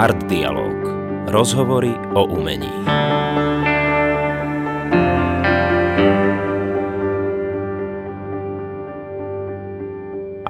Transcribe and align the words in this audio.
Art 0.00 0.16
Dialog. 0.32 0.80
Rozhovory 1.28 1.92
o 2.16 2.24
umení. 2.24 2.72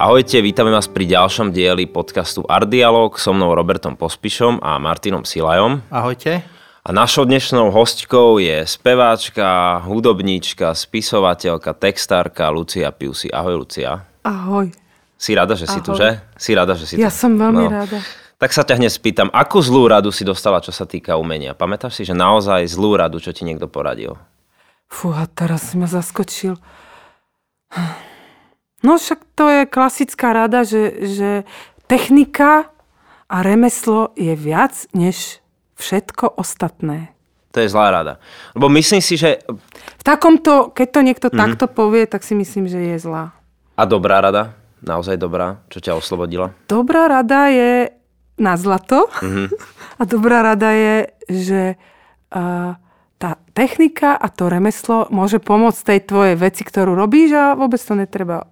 Ahojte, 0.01 0.39
vítame 0.41 0.71
vás 0.73 0.87
pri 0.87 1.05
ďalšom 1.05 1.51
dieli 1.51 1.85
podcastu 1.85 2.47
Art 2.47 2.71
Dialog 2.71 3.19
so 3.19 3.35
mnou 3.35 3.53
Robertom 3.53 3.99
Pospišom 3.99 4.63
a 4.63 4.79
Martinom 4.79 5.27
Silajom. 5.27 5.83
Ahojte. 5.93 6.47
A 6.81 6.91
našou 6.95 7.29
dnešnou 7.29 7.69
hostkou 7.69 8.41
je 8.41 8.65
speváčka, 8.65 9.83
hudobníčka, 9.85 10.73
spisovateľka, 10.73 11.77
textárka 11.77 12.49
Lucia 12.49 12.89
Piusi. 12.95 13.29
Ahoj, 13.29 13.67
Lucia. 13.67 14.01
Ahoj. 14.25 14.73
Si 15.21 15.37
rada, 15.37 15.53
že 15.53 15.69
si 15.69 15.83
tu, 15.85 15.93
že? 15.93 16.17
Si 16.39 16.57
rada, 16.57 16.73
že 16.73 16.89
si 16.89 16.97
Ja 16.97 17.13
tu. 17.13 17.21
som 17.21 17.37
veľmi 17.37 17.67
No. 17.69 17.85
rada. 17.85 18.01
Tak 18.41 18.57
sa 18.57 18.65
ťa 18.65 18.81
hneď 18.81 18.89
spýtam, 18.89 19.29
akú 19.37 19.61
zlú 19.61 19.85
radu 19.85 20.09
si 20.09 20.25
dostala, 20.25 20.65
čo 20.65 20.73
sa 20.73 20.89
týka 20.89 21.21
umenia? 21.21 21.53
Pamätáš 21.53 22.01
si, 22.01 22.09
že 22.09 22.17
naozaj 22.17 22.65
zlú 22.73 22.97
radu, 22.97 23.21
čo 23.21 23.37
ti 23.37 23.45
niekto 23.45 23.69
poradil? 23.69 24.17
Fúha, 24.89 25.29
teraz 25.29 25.69
si 25.69 25.77
ma 25.77 25.85
zaskočil. 25.85 26.57
No 28.81 28.97
však 28.97 29.21
to 29.37 29.45
je 29.53 29.63
klasická 29.69 30.33
rada, 30.33 30.65
že, 30.65 31.05
že 31.05 31.31
technika 31.85 32.73
a 33.29 33.45
remeslo 33.45 34.17
je 34.17 34.33
viac 34.33 34.89
než 34.97 35.45
všetko 35.77 36.41
ostatné. 36.41 37.13
To 37.53 37.61
je 37.61 37.69
zlá 37.69 37.93
rada. 37.93 38.17
Lebo 38.57 38.73
myslím 38.73 39.05
si, 39.05 39.21
že... 39.21 39.45
V 40.01 40.03
takomto, 40.03 40.73
keď 40.73 40.89
to 40.89 41.01
niekto 41.05 41.27
Mhm. 41.29 41.37
mm-hmm. 41.37 41.43
takto 41.45 41.67
povie, 41.69 42.09
tak 42.09 42.25
si 42.25 42.33
myslím, 42.33 42.73
že 42.73 42.81
je 42.81 42.97
zlá. 43.05 43.37
A 43.77 43.85
dobrá 43.85 44.25
rada? 44.25 44.57
Naozaj 44.81 45.21
dobrá? 45.21 45.61
Čo 45.69 45.85
ťa 45.85 45.93
oslobodila? 45.93 46.57
Dobrá 46.65 47.05
rada 47.05 47.53
je 47.53 48.00
na 48.41 48.57
zlato 48.57 49.13
Mhm. 49.21 49.53
a 50.01 50.03
dobrá 50.09 50.41
rada 50.41 50.73
je, 50.73 50.97
že 51.29 51.63
uh, 52.33 52.73
tá 53.21 53.37
technika 53.53 54.17
a 54.17 54.33
to 54.33 54.49
remeslo 54.49 55.05
môže 55.13 55.37
pomôcť 55.45 55.81
tej 55.85 56.01
tvojej 56.09 56.37
veci, 56.41 56.65
ktorú 56.65 56.97
robíš 56.97 57.37
a 57.37 57.45
vôbec 57.53 57.77
to 57.77 57.93
netreba 57.93 58.49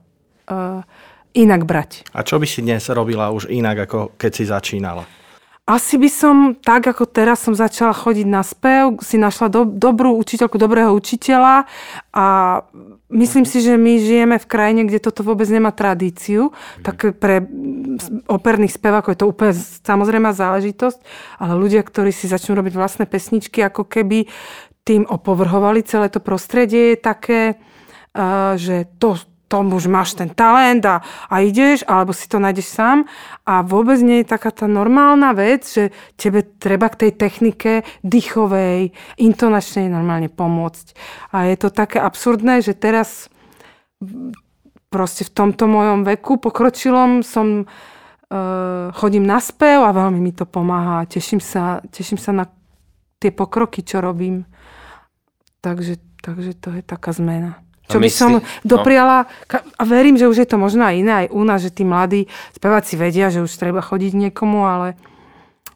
uh, 0.47 0.85
inak 1.33 1.65
brať. 1.65 2.05
A 2.12 2.21
čo 2.21 2.37
by 2.37 2.45
si 2.45 2.61
dnes 2.61 2.85
robila 2.93 3.33
už 3.33 3.49
inak, 3.49 3.89
ako 3.89 4.12
keď 4.21 4.31
si 4.37 4.45
začínala? 4.45 5.09
Asi 5.69 6.01
by 6.01 6.09
som, 6.09 6.37
tak 6.57 6.89
ako 6.89 7.05
teraz 7.05 7.45
som 7.45 7.53
začala 7.53 7.93
chodiť 7.93 8.25
na 8.25 8.41
spev, 8.41 8.97
si 9.05 9.21
našla 9.21 9.53
do, 9.53 9.69
dobrú 9.69 10.17
učiteľku, 10.17 10.57
dobrého 10.57 10.89
učiteľa 10.97 11.69
a 12.09 12.27
myslím 13.13 13.45
si, 13.45 13.61
že 13.61 13.77
my 13.77 14.01
žijeme 14.01 14.41
v 14.41 14.49
krajine, 14.49 14.89
kde 14.89 14.97
toto 14.97 15.21
vôbec 15.21 15.45
nemá 15.53 15.69
tradíciu. 15.77 16.57
Tak 16.81 17.21
pre 17.21 17.45
operných 18.33 18.81
spevákov 18.81 19.13
je 19.13 19.21
to 19.21 19.29
úplne 19.29 19.53
samozrejmá 19.85 20.33
záležitosť, 20.33 21.05
ale 21.37 21.61
ľudia, 21.61 21.85
ktorí 21.85 22.17
si 22.17 22.33
začnú 22.33 22.57
robiť 22.57 22.73
vlastné 22.73 23.05
pesničky, 23.05 23.61
ako 23.61 23.85
keby 23.85 24.25
tým 24.89 25.05
opovrhovali 25.05 25.85
celé 25.85 26.09
to 26.09 26.25
prostredie, 26.25 26.97
je 26.97 26.99
také, 27.05 27.41
uh, 28.17 28.57
že 28.57 28.89
to, 28.97 29.21
to 29.49 29.65
už 29.65 29.89
máš 29.89 30.13
ten 30.13 30.29
talent 30.29 30.85
a, 30.85 31.01
a 31.33 31.41
ideš, 31.41 31.83
alebo 31.89 32.13
si 32.13 32.29
to 32.29 32.37
nájdeš 32.37 32.69
sám. 32.69 33.09
A 33.49 33.65
vôbec 33.65 33.97
nie 34.05 34.21
je 34.21 34.29
taká 34.29 34.53
tá 34.53 34.69
normálna 34.69 35.33
vec, 35.33 35.65
že 35.65 35.89
tebe 36.21 36.45
treba 36.45 36.93
k 36.93 37.09
tej 37.09 37.13
technike 37.17 37.73
dýchovej, 38.05 38.93
intonačnej 39.17 39.89
normálne 39.89 40.29
pomôcť. 40.29 40.87
A 41.33 41.49
je 41.49 41.57
to 41.57 41.73
také 41.73 41.97
absurdné, 41.97 42.61
že 42.61 42.77
teraz 42.77 43.33
proste 44.93 45.25
v 45.25 45.33
tomto 45.33 45.65
mojom 45.65 46.05
veku 46.05 46.37
pokročilom 46.41 47.25
som 47.25 47.65
uh, 47.65 48.89
chodím 48.97 49.25
na 49.25 49.41
spev 49.41 49.85
a 49.85 49.97
veľmi 49.97 50.21
mi 50.21 50.33
to 50.37 50.45
pomáha. 50.45 51.09
Teším 51.09 51.41
sa, 51.41 51.81
teším 51.89 52.21
sa 52.21 52.33
na 52.37 52.45
tie 53.17 53.33
pokroky, 53.33 53.81
čo 53.85 54.05
robím. 54.05 54.45
Takže, 55.61 55.99
takže 56.22 56.53
to 56.56 56.69
je 56.77 56.83
taká 56.84 57.11
zmena. 57.12 57.68
Čo 57.88 57.99
by 57.99 58.10
som 58.12 58.31
no. 58.38 58.44
dopriala, 58.69 59.25
ka- 59.49 59.65
a 59.65 59.82
verím, 59.88 60.21
že 60.21 60.28
už 60.28 60.44
je 60.44 60.49
to 60.49 60.60
možno 60.60 60.84
aj 60.84 60.94
iné, 61.00 61.12
aj 61.25 61.28
u 61.32 61.43
nás, 61.43 61.65
že 61.65 61.72
tí 61.72 61.88
mladí 61.88 62.28
speváci 62.53 63.00
vedia, 63.00 63.32
že 63.32 63.41
už 63.41 63.50
treba 63.56 63.81
chodiť 63.81 64.28
niekomu, 64.28 64.69
ale 64.69 65.00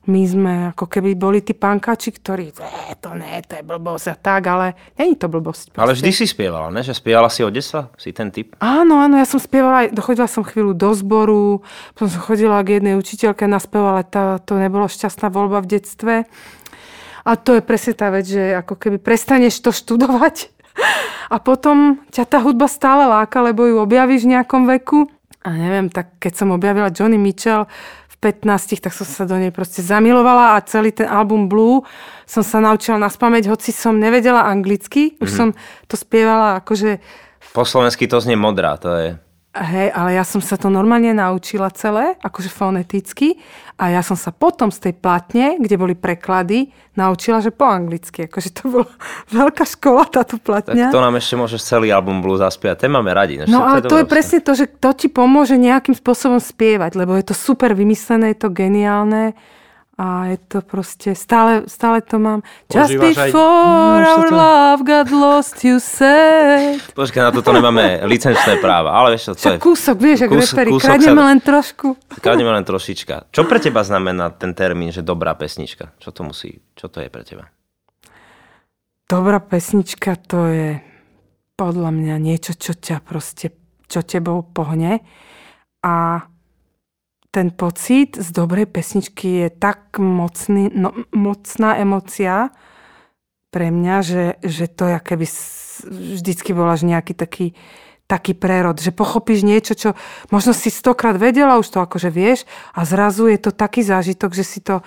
my 0.03 0.23
sme 0.27 0.53
ako 0.75 0.91
keby 0.91 1.15
boli 1.15 1.47
tí 1.47 1.55
pankači, 1.55 2.11
ktorí, 2.11 2.51
e, 2.59 2.95
to 2.99 3.15
ne, 3.15 3.39
to 3.47 3.55
je 3.55 3.63
blbosť 3.63 4.07
a 4.11 4.17
tak, 4.19 4.43
ale 4.51 4.75
není 4.99 5.15
to 5.15 5.31
blbosť. 5.31 5.79
Ale 5.79 5.95
proste. 5.95 6.03
vždy 6.03 6.11
si 6.11 6.25
spievala, 6.27 6.75
ne? 6.75 6.83
Že 6.83 6.99
spievala 6.99 7.31
si 7.31 7.47
od 7.47 7.55
detstva? 7.55 7.87
Si 7.95 8.11
ten 8.11 8.35
typ? 8.35 8.59
Áno, 8.59 8.99
áno, 8.99 9.15
ja 9.15 9.27
som 9.27 9.39
spievala, 9.39 9.95
dochodila 9.95 10.27
som 10.27 10.43
chvíľu 10.43 10.75
do 10.75 10.91
zboru, 10.99 11.63
potom 11.95 12.11
som 12.11 12.19
chodila 12.19 12.59
k 12.67 12.83
jednej 12.83 12.99
učiteľke 12.99 13.47
na 13.47 13.63
spev, 13.63 13.87
ale 13.87 14.03
tá, 14.03 14.43
to 14.43 14.59
nebolo 14.59 14.91
šťastná 14.91 15.31
voľba 15.31 15.63
v 15.63 15.71
detstve. 15.79 16.15
A 17.23 17.39
to 17.39 17.55
je 17.55 17.63
presne 17.63 17.95
tá 17.95 18.11
vec, 18.11 18.27
že 18.27 18.59
ako 18.59 18.75
keby 18.75 18.99
prestaneš 18.99 19.63
to 19.63 19.71
študovať 19.71 20.51
a 21.33 21.37
potom 21.41 22.01
ťa 22.13 22.25
tá 22.29 22.39
hudba 22.45 22.69
stále 22.69 23.09
láka, 23.09 23.41
lebo 23.41 23.65
ju 23.65 23.81
objavíš 23.81 24.29
v 24.29 24.39
nejakom 24.39 24.69
veku. 24.69 25.09
A 25.43 25.51
neviem, 25.57 25.91
tak 25.91 26.23
keď 26.23 26.33
som 26.39 26.55
objavila 26.55 26.95
Johnny 26.95 27.19
Mitchell 27.19 27.67
v 28.07 28.17
15, 28.21 28.79
tak 28.79 28.95
som 28.95 29.03
sa 29.03 29.27
do 29.27 29.35
nej 29.35 29.51
proste 29.51 29.83
zamilovala 29.83 30.55
a 30.55 30.63
celý 30.63 30.95
ten 30.95 31.11
album 31.11 31.51
Blue 31.51 31.83
som 32.29 32.47
sa 32.47 32.63
naučila 32.63 33.01
na 33.01 33.11
spameť, 33.11 33.51
hoci 33.51 33.75
som 33.75 33.99
nevedela 33.99 34.47
anglicky. 34.47 35.19
Už 35.19 35.29
som 35.29 35.49
to 35.91 35.99
spievala 35.99 36.63
akože 36.63 37.03
Po 37.51 37.67
slovensky 37.67 38.07
to 38.07 38.23
znie 38.23 38.39
modrá, 38.39 38.79
to 38.79 38.91
je... 38.95 39.09
Hej, 39.53 39.93
ale 39.93 40.17
ja 40.17 40.25
som 40.25 40.41
sa 40.41 40.57
to 40.57 40.73
normálne 40.73 41.13
naučila 41.13 41.69
celé, 41.77 42.17
akože 42.25 42.49
foneticky 42.49 43.37
a 43.77 43.93
ja 43.93 44.01
som 44.01 44.17
sa 44.17 44.33
potom 44.33 44.73
z 44.73 44.89
tej 44.89 44.95
platne, 44.97 45.61
kde 45.61 45.77
boli 45.77 45.93
preklady, 45.93 46.73
naučila, 46.97 47.45
že 47.45 47.53
po 47.53 47.69
anglicky. 47.69 48.33
Akože 48.33 48.49
to 48.49 48.73
bola 48.73 48.89
veľká 49.45 49.69
škola 49.69 50.09
táto 50.09 50.41
Tak 50.41 50.73
platňa. 50.73 50.89
to 50.89 51.05
nám 51.05 51.21
ešte 51.21 51.37
môžeš 51.37 51.61
celý 51.69 51.93
album 51.93 52.25
Blue 52.25 52.41
zaspiať. 52.41 52.89
Ten 52.89 52.97
máme 52.97 53.13
radi. 53.13 53.45
No 53.45 53.61
ale 53.61 53.85
to 53.85 54.01
je 54.01 54.09
dobré. 54.09 54.17
presne 54.17 54.41
to, 54.41 54.57
že 54.57 54.73
to 54.73 54.89
ti 54.97 55.13
pomôže 55.13 55.61
nejakým 55.61 55.93
spôsobom 55.93 56.41
spievať, 56.41 56.97
lebo 56.97 57.13
je 57.13 57.29
to 57.29 57.37
super 57.37 57.77
vymyslené, 57.77 58.33
je 58.33 58.49
to 58.49 58.49
geniálne 58.49 59.37
a 60.03 60.27
je 60.27 60.39
to 60.43 60.59
proste, 60.61 61.15
stále, 61.15 61.71
stále 61.71 62.03
to 62.03 62.19
mám. 62.19 62.43
Just 62.67 62.91
aj- 62.91 63.31
before 63.31 64.03
No, 64.03 64.03
už 64.03 64.07
our 64.09 64.29
love 64.35 64.81
got 64.83 65.09
lost, 65.09 65.63
you 65.63 65.79
said. 65.79 66.83
Počkaj, 66.91 67.23
na 67.23 67.31
toto 67.31 67.55
nemáme 67.55 68.03
licenčné 68.03 68.59
práva, 68.59 68.91
ale 68.93 69.15
vieš 69.15 69.31
čo, 69.31 69.33
to 69.33 69.47
je... 69.47 69.59
Kúsok, 69.63 69.97
vieš, 69.97 70.27
jak 70.27 70.31
Kús- 70.33 70.51
reperi, 70.51 70.71
kradneme 70.75 71.23
sa- 71.23 71.29
len 71.31 71.39
trošku. 71.39 71.87
Kladneme 72.19 72.51
len 72.51 72.67
trošička. 72.67 73.31
Čo 73.31 73.47
pre 73.47 73.63
teba 73.63 73.81
znamená 73.81 74.35
ten 74.35 74.51
termín, 74.53 74.91
že 74.91 75.07
dobrá 75.07 75.39
pesnička? 75.39 75.95
Čo 76.03 76.11
to 76.11 76.27
musí, 76.27 76.59
čo 76.75 76.91
to 76.91 76.99
je 76.99 77.07
pre 77.07 77.23
teba? 77.23 77.47
Dobrá 79.07 79.39
pesnička 79.39 80.17
to 80.19 80.49
je 80.49 80.71
podľa 81.55 81.91
mňa 81.93 82.17
niečo, 82.19 82.57
čo 82.57 82.73
ťa 82.73 83.05
proste, 83.05 83.53
čo 83.87 84.01
tebou 84.03 84.41
pohne. 84.43 85.05
A 85.85 86.25
ten 87.33 87.49
pocit 87.49 88.21
z 88.21 88.29
dobrej 88.29 88.69
pesničky 88.69 89.49
je 89.49 89.49
tak 89.49 89.97
mocný, 89.97 90.69
no, 90.69 90.93
mocná 91.17 91.81
emocia 91.81 92.53
pre 93.49 93.73
mňa, 93.73 93.97
že, 94.05 94.25
že 94.45 94.69
to 94.69 94.93
je 94.93 94.97
keby 95.01 95.27
vždycky 96.21 96.53
bol 96.53 96.69
až 96.69 96.85
nejaký 96.85 97.17
taký, 97.17 97.57
taký 98.05 98.37
prerod, 98.37 98.77
že 98.77 98.93
pochopíš 98.93 99.49
niečo, 99.49 99.73
čo 99.73 99.97
možno 100.29 100.53
si 100.53 100.69
stokrát 100.69 101.17
vedela, 101.17 101.57
už 101.57 101.73
to 101.73 101.81
akože 101.81 102.13
vieš 102.13 102.45
a 102.77 102.85
zrazu 102.85 103.33
je 103.33 103.41
to 103.41 103.51
taký 103.51 103.81
zážitok, 103.81 104.37
že 104.37 104.45
si 104.45 104.61
to 104.61 104.85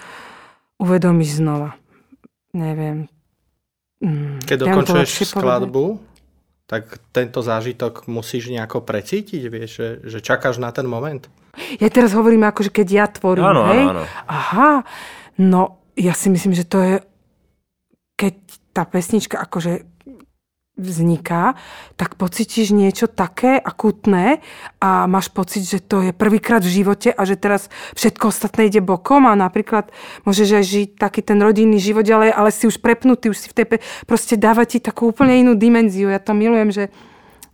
uvedomíš 0.78 1.42
znova. 1.42 1.74
Neviem. 2.54 3.10
Mm, 4.06 4.38
Keď 4.46 4.58
dokončuješ 4.70 5.34
skladbu, 5.34 5.98
tak 6.70 7.02
tento 7.10 7.42
zážitok 7.42 8.06
musíš 8.06 8.54
nejako 8.54 8.86
precítiť, 8.86 9.42
vieš, 9.50 9.70
že, 9.74 9.90
že 10.06 10.20
čakáš 10.22 10.62
na 10.62 10.70
ten 10.70 10.86
moment. 10.86 11.26
Ja 11.78 11.90
teraz 11.90 12.12
hovorím 12.12 12.44
ako, 12.44 12.68
že 12.68 12.72
keď 12.72 12.88
ja 12.88 13.06
tvorím, 13.08 13.46
Áno, 13.46 13.62
áno, 13.64 13.72
hej? 13.72 13.84
áno. 13.88 14.04
Aha, 14.26 14.72
no 15.38 15.62
ja 15.96 16.12
si 16.12 16.28
myslím, 16.28 16.52
že 16.52 16.64
to 16.64 16.78
je, 16.80 16.96
keď 18.16 18.34
tá 18.72 18.84
pesnička 18.84 19.40
akože 19.40 19.88
vzniká, 20.76 21.56
tak 21.96 22.20
pocítiš 22.20 22.76
niečo 22.76 23.08
také 23.08 23.56
akutné 23.56 24.44
a 24.84 25.08
máš 25.08 25.32
pocit, 25.32 25.64
že 25.64 25.80
to 25.80 26.04
je 26.04 26.12
prvýkrát 26.12 26.60
v 26.60 26.84
živote 26.84 27.16
a 27.16 27.22
že 27.24 27.40
teraz 27.40 27.72
všetko 27.96 28.28
ostatné 28.28 28.68
ide 28.68 28.84
bokom 28.84 29.24
a 29.24 29.40
napríklad 29.40 29.88
môžeš 30.28 30.50
aj 30.52 30.66
žiť 30.68 30.90
taký 31.00 31.24
ten 31.24 31.40
rodinný 31.40 31.80
život 31.80 32.04
ďalej, 32.04 32.36
ale 32.36 32.52
si 32.52 32.68
už 32.68 32.84
prepnutý, 32.84 33.32
už 33.32 33.40
si 33.40 33.48
v 33.48 33.56
tej, 33.56 33.66
pe- 33.72 33.84
proste 34.04 34.36
dáva 34.36 34.68
ti 34.68 34.84
takú 34.84 35.16
úplne 35.16 35.40
inú 35.40 35.56
dimenziu. 35.56 36.12
Ja 36.12 36.20
to 36.20 36.36
milujem, 36.36 36.76
že 36.76 36.84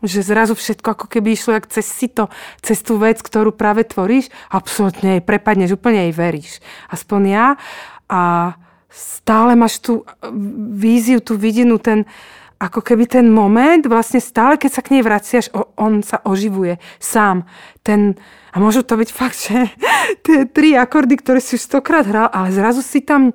že 0.02 0.26
zrazu 0.26 0.58
všetko 0.58 0.98
ako 0.98 1.06
keby 1.06 1.38
išlo 1.38 1.54
jak 1.54 1.70
cez 1.70 1.86
sito, 1.86 2.28
cez 2.66 2.82
tú 2.82 2.98
vec, 2.98 3.22
ktorú 3.22 3.54
práve 3.54 3.86
tvoríš, 3.86 4.34
absolútne 4.50 5.18
jej 5.18 5.24
prepadneš, 5.24 5.78
úplne 5.78 6.10
jej 6.10 6.14
veríš. 6.14 6.52
Aspoň 6.90 7.22
ja. 7.30 7.48
A 8.10 8.22
stále 8.92 9.56
máš 9.56 9.80
tú 9.80 10.04
víziu, 10.76 11.22
tú 11.24 11.38
vidinu, 11.38 11.80
ten, 11.80 12.04
ako 12.62 12.82
keby 12.84 13.08
ten 13.08 13.26
moment, 13.32 13.82
vlastne 13.88 14.20
stále, 14.20 14.58
keď 14.58 14.72
sa 14.74 14.82
k 14.84 14.92
nej 14.98 15.04
vraciaš, 15.06 15.50
on 15.78 16.04
sa 16.06 16.20
oživuje 16.26 16.78
sám. 17.00 17.48
Ten, 17.82 18.20
a 18.52 18.62
môžu 18.62 18.84
to 18.84 19.00
byť 19.00 19.10
fakt, 19.10 19.38
že 19.50 19.70
tie 20.26 20.46
tri 20.50 20.76
akordy, 20.76 21.18
ktoré 21.18 21.40
si 21.40 21.56
už 21.56 21.64
stokrát 21.64 22.06
hral, 22.06 22.28
ale 22.30 22.54
zrazu 22.54 22.84
si 22.84 23.02
tam 23.02 23.34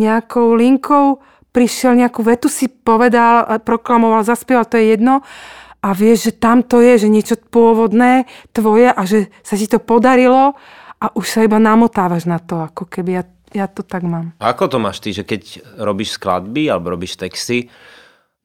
nejakou 0.00 0.56
linkou 0.56 1.20
prišiel, 1.52 1.96
nejakú 1.96 2.20
vetu 2.20 2.52
si 2.52 2.68
povedal, 2.68 3.64
proklamoval, 3.64 4.28
zaspieval, 4.28 4.68
to 4.68 4.76
je 4.76 4.92
jedno 4.92 5.24
a 5.80 5.88
vieš, 5.92 6.30
že 6.30 6.32
tam 6.36 6.64
to 6.64 6.84
je, 6.84 7.06
že 7.06 7.08
niečo 7.08 7.36
pôvodné 7.38 8.28
tvoje 8.50 8.88
a 8.90 9.02
že 9.04 9.32
sa 9.40 9.54
ti 9.58 9.68
to 9.68 9.80
podarilo 9.80 10.56
a 10.96 11.06
už 11.12 11.26
sa 11.26 11.40
iba 11.44 11.60
namotávaš 11.60 12.24
na 12.24 12.40
to, 12.40 12.62
ako 12.62 12.88
keby 12.88 13.20
ja, 13.20 13.24
ja 13.52 13.66
to 13.68 13.84
tak 13.84 14.02
mám. 14.04 14.32
A 14.40 14.52
ako 14.56 14.76
to 14.76 14.78
máš 14.80 14.98
ty, 15.04 15.12
že 15.12 15.22
keď 15.22 15.62
robíš 15.80 16.16
skladby 16.16 16.72
alebo 16.72 16.96
robíš 16.96 17.20
texty, 17.20 17.68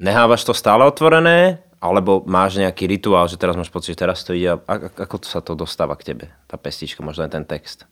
Nehávaš 0.02 0.50
to 0.50 0.54
stále 0.58 0.82
otvorené, 0.82 1.62
alebo 1.78 2.26
máš 2.26 2.58
nejaký 2.58 2.90
rituál, 2.90 3.30
že 3.30 3.38
teraz 3.38 3.54
máš 3.54 3.70
pocit, 3.70 3.94
že 3.94 4.02
teraz 4.02 4.26
to 4.26 4.34
ide, 4.34 4.58
a 4.58 4.74
ako 4.98 5.22
sa 5.22 5.46
to 5.46 5.54
dostáva 5.54 5.94
k 5.94 6.14
tebe, 6.14 6.26
tá 6.50 6.58
pestička, 6.58 7.06
možno 7.06 7.30
aj 7.30 7.38
ten 7.38 7.46
text? 7.46 7.86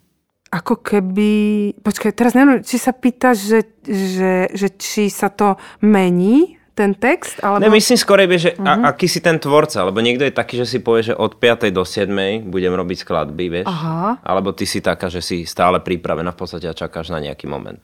Ako 0.50 0.82
keby... 0.82 1.30
Počkaj, 1.86 2.12
teraz 2.18 2.34
neviem, 2.34 2.66
či 2.66 2.82
sa 2.82 2.98
pýtaš, 2.98 3.38
že, 3.46 3.60
že, 3.86 4.34
že 4.50 4.68
či 4.82 5.14
sa 5.14 5.30
to 5.30 5.62
mení, 5.86 6.58
ten 6.80 6.96
text? 6.96 7.44
Alebo... 7.44 7.60
Ne, 7.60 7.68
myslím 7.76 8.00
skôr, 8.00 8.24
že 8.40 8.56
uh-huh. 8.56 8.64
a, 8.64 8.74
mhm. 8.80 8.84
aký 8.88 9.12
si 9.12 9.20
ten 9.20 9.36
tvorca, 9.36 9.84
lebo 9.84 10.00
niekto 10.00 10.24
je 10.24 10.32
taký, 10.32 10.56
že 10.64 10.66
si 10.66 10.80
povie, 10.80 11.12
že 11.12 11.14
od 11.20 11.36
5. 11.36 11.68
do 11.76 11.84
7. 11.84 12.08
budem 12.48 12.72
robiť 12.72 13.04
skladby, 13.04 13.46
vieš? 13.52 13.68
Aha. 13.68 14.24
Alebo 14.24 14.56
ty 14.56 14.64
si 14.64 14.80
taká, 14.80 15.12
že 15.12 15.20
si 15.20 15.44
stále 15.44 15.84
pripravená 15.84 16.32
v 16.32 16.40
podstate 16.40 16.72
a 16.72 16.74
čakáš 16.74 17.12
na 17.12 17.20
nejaký 17.20 17.52
moment. 17.52 17.84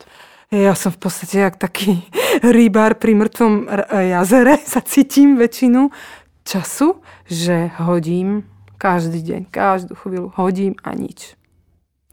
Ja 0.54 0.78
som 0.78 0.94
v 0.96 1.04
podstate 1.04 1.44
jak 1.44 1.60
taký 1.60 2.00
rybár 2.58 2.96
pri 2.96 3.20
mŕtvom 3.20 3.68
jazere 3.92 4.56
sa 4.72 4.80
cítim 4.80 5.36
väčšinu 5.36 5.92
času, 6.48 7.04
že 7.28 7.76
hodím 7.84 8.48
každý 8.78 9.20
deň, 9.24 9.42
každú 9.50 9.98
chvíľu 9.98 10.30
hodím 10.38 10.78
a 10.86 10.94
nič. 10.94 11.34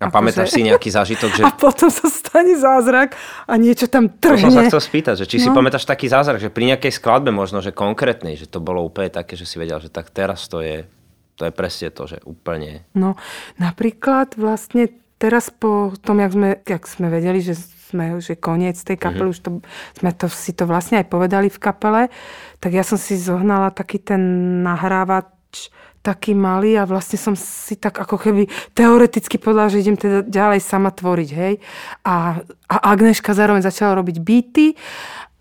A 0.03 0.11
ako 0.11 0.19
pamätáš 0.19 0.51
že... 0.51 0.55
si 0.59 0.61
nejaký 0.67 0.91
zážitok, 0.91 1.31
že... 1.39 1.43
A 1.47 1.55
potom 1.55 1.89
sa 1.89 2.11
stane 2.11 2.59
zázrak 2.59 3.15
a 3.47 3.55
niečo 3.55 3.87
tam 3.87 4.11
trhne. 4.11 4.43
To 4.43 4.51
som 4.51 4.59
sa 4.59 4.63
chcel 4.67 4.83
spýtať, 4.83 5.15
že 5.23 5.27
či 5.31 5.37
no. 5.39 5.43
si 5.47 5.49
pamätáš 5.55 5.87
taký 5.87 6.11
zázrak, 6.11 6.43
že 6.43 6.51
pri 6.51 6.75
nejakej 6.75 6.93
skladbe 6.99 7.31
možno, 7.31 7.63
že 7.63 7.71
konkrétnej, 7.71 8.35
že 8.35 8.51
to 8.51 8.59
bolo 8.59 8.83
úplne 8.83 9.09
také, 9.09 9.39
že 9.39 9.47
si 9.47 9.57
vedel, 9.57 9.79
že 9.79 9.89
tak 9.89 10.11
teraz 10.11 10.51
to 10.51 10.59
je, 10.59 10.85
to 11.39 11.47
je 11.47 11.53
presne 11.55 11.95
to, 11.95 12.11
že 12.11 12.19
úplne... 12.27 12.83
No, 12.99 13.15
napríklad 13.63 14.35
vlastne 14.35 14.91
teraz 15.23 15.55
po 15.55 15.95
tom, 16.03 16.19
jak 16.19 16.35
sme, 16.35 16.51
jak 16.67 16.83
sme 16.91 17.07
vedeli, 17.07 17.39
že 17.39 17.55
sme, 17.93 18.19
že 18.19 18.41
koniec 18.41 18.81
tej 18.81 18.97
kapely, 18.97 19.29
mm-hmm. 19.29 19.35
už 19.37 19.45
to, 19.45 19.51
sme 20.01 20.11
to, 20.17 20.27
si 20.33 20.57
to 20.57 20.65
vlastne 20.65 20.99
aj 21.05 21.07
povedali 21.13 21.53
v 21.53 21.61
kapele, 21.61 22.03
tak 22.59 22.73
ja 22.73 22.81
som 22.81 22.97
si 22.97 23.21
zohnala 23.21 23.69
taký 23.69 24.01
ten 24.01 24.19
nahrávač, 24.65 25.69
taký 26.03 26.35
malý 26.35 26.75
a 26.77 26.85
vlastne 26.85 27.15
som 27.15 27.39
si 27.39 27.79
tak 27.79 27.95
ako 28.03 28.19
keby 28.19 28.51
teoreticky 28.75 29.39
povedala, 29.39 29.71
že 29.71 29.81
idem 29.81 29.95
teda 29.95 30.27
ďalej 30.27 30.61
sama 30.61 30.91
tvoriť, 30.91 31.31
hej. 31.31 31.55
A, 32.03 32.43
a 32.67 32.77
Agneška 32.91 33.33
zároveň 33.39 33.63
začala 33.63 33.97
robiť 34.03 34.19
beaty, 34.19 34.75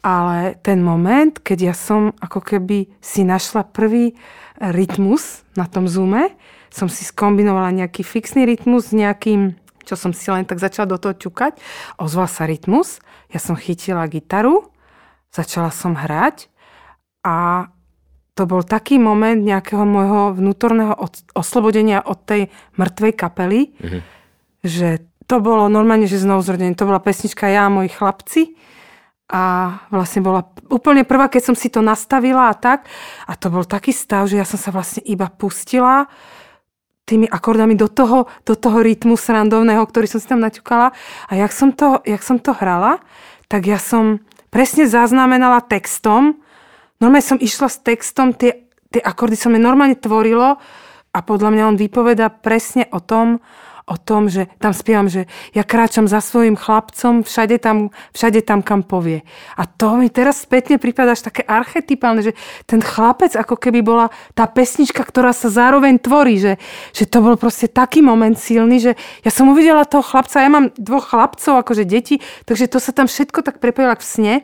ale 0.05 0.57
ten 0.61 0.81
moment, 0.81 1.33
keď 1.41 1.73
ja 1.73 1.75
som 1.77 2.13
ako 2.21 2.41
keby 2.45 2.89
si 3.01 3.25
našla 3.25 3.65
prvý 3.65 4.13
rytmus 4.61 5.41
na 5.57 5.65
tom 5.65 5.89
zoome, 5.89 6.33
som 6.69 6.87
si 6.87 7.03
skombinovala 7.03 7.73
nejaký 7.73 8.05
fixný 8.05 8.45
rytmus 8.47 8.93
s 8.93 8.95
nejakým 8.95 9.59
čo 9.81 9.97
som 9.97 10.13
si 10.13 10.29
len 10.29 10.45
tak 10.45 10.61
začala 10.61 10.93
do 10.93 11.01
toho 11.01 11.17
ťukať. 11.17 11.57
Ozval 11.97 12.29
sa 12.29 12.45
rytmus, 12.45 13.01
ja 13.33 13.41
som 13.41 13.57
chytila 13.57 14.05
gitaru, 14.07 14.69
začala 15.33 15.73
som 15.73 15.97
hrať 15.97 16.47
a 17.25 17.67
to 18.35 18.47
bol 18.47 18.63
taký 18.63 18.95
moment 18.95 19.37
nejakého 19.37 19.83
môjho 19.83 20.35
vnútorného 20.39 20.95
oslobodenia 21.35 21.99
od 21.99 22.23
tej 22.23 22.47
mŕtvej 22.79 23.13
kapely, 23.13 23.75
mm-hmm. 23.75 24.01
že 24.63 25.03
to 25.27 25.43
bolo 25.43 25.67
normálne, 25.67 26.07
že 26.07 26.19
znovu 26.19 26.43
zrodenie. 26.43 26.75
To 26.75 26.87
bola 26.87 26.99
pesnička 26.99 27.47
Ja 27.47 27.67
a 27.67 27.73
moji 27.73 27.91
chlapci 27.91 28.55
a 29.31 29.75
vlastne 29.87 30.19
bola 30.19 30.43
úplne 30.67 31.07
prvá, 31.07 31.31
keď 31.31 31.51
som 31.51 31.55
si 31.55 31.71
to 31.71 31.79
nastavila 31.79 32.51
a 32.51 32.55
tak. 32.55 32.83
A 33.31 33.39
to 33.39 33.47
bol 33.47 33.63
taký 33.63 33.95
stav, 33.95 34.27
že 34.27 34.35
ja 34.35 34.43
som 34.43 34.59
sa 34.59 34.75
vlastne 34.75 34.99
iba 35.07 35.31
pustila 35.31 36.11
tými 37.07 37.27
akordami 37.31 37.75
do 37.75 37.87
toho, 37.87 38.27
do 38.43 38.55
toho 38.55 38.83
rytmu 38.83 39.15
srandovného, 39.15 39.83
ktorý 39.83 40.07
som 40.07 40.19
si 40.19 40.27
tam 40.27 40.43
naťukala. 40.43 40.91
A 41.27 41.31
jak 41.35 41.51
som 41.55 41.71
to, 41.71 42.03
jak 42.03 42.23
som 42.23 42.39
to 42.39 42.51
hrala, 42.55 42.99
tak 43.47 43.67
ja 43.67 43.79
som 43.79 44.23
presne 44.51 44.87
zaznamenala 44.87 45.63
textom. 45.63 46.43
Normálne 47.01 47.25
som 47.25 47.41
išla 47.41 47.67
s 47.67 47.81
textom, 47.81 48.37
tie, 48.37 48.69
tie 48.93 49.01
akordy 49.01 49.33
som 49.33 49.49
mi 49.49 49.57
normálne 49.57 49.97
tvorilo 49.97 50.61
a 51.11 51.19
podľa 51.19 51.49
mňa 51.49 51.63
on 51.73 51.81
vypoveda 51.81 52.29
presne 52.29 52.85
o 52.93 53.01
tom, 53.01 53.41
o 53.89 53.97
tom, 53.97 54.29
že 54.29 54.47
tam 54.61 54.71
spievam, 54.71 55.09
že 55.09 55.25
ja 55.51 55.65
kráčam 55.65 56.05
za 56.05 56.21
svojim 56.23 56.55
chlapcom 56.55 57.25
všade 57.25 57.59
tam, 57.59 57.89
všade 58.15 58.45
tam, 58.45 58.61
kam 58.61 58.85
povie. 58.85 59.25
A 59.57 59.67
to 59.67 59.97
mi 59.99 60.07
teraz 60.07 60.45
spätne 60.45 60.77
prípada 60.77 61.17
až 61.17 61.27
také 61.27 61.43
archetypálne, 61.43 62.23
že 62.23 62.37
ten 62.63 62.79
chlapec 62.79 63.35
ako 63.35 63.57
keby 63.57 63.81
bola 63.83 64.13
tá 64.37 64.47
pesnička, 64.47 65.01
ktorá 65.03 65.35
sa 65.35 65.51
zároveň 65.51 65.99
tvorí, 65.99 66.39
že, 66.39 66.61
že 66.95 67.09
to 67.09 67.19
bol 67.19 67.35
proste 67.35 67.67
taký 67.67 67.99
moment 67.99 68.37
silný, 68.37 68.79
že 68.79 68.93
ja 69.25 69.31
som 69.33 69.49
uvidela 69.51 69.83
toho 69.83 70.05
chlapca, 70.05 70.39
ja 70.39 70.47
mám 70.47 70.71
dvoch 70.77 71.11
chlapcov, 71.11 71.65
akože 71.65 71.83
deti, 71.83 72.23
takže 72.47 72.71
to 72.71 72.77
sa 72.77 72.95
tam 72.95 73.09
všetko 73.09 73.43
tak 73.43 73.57
prepojilo 73.59 73.97
v 73.97 74.05
sne. 74.05 74.35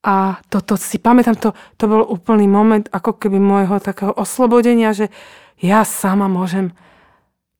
A 0.00 0.40
toto 0.48 0.80
si 0.80 0.96
pamätám, 0.96 1.36
to, 1.36 1.52
to 1.76 1.84
bol 1.84 2.00
úplný 2.08 2.48
moment 2.48 2.88
ako 2.88 3.20
keby 3.20 3.36
môjho 3.36 3.76
takého 3.84 4.16
oslobodenia, 4.16 4.96
že 4.96 5.12
ja 5.60 5.84
sama 5.84 6.24
môžem 6.24 6.72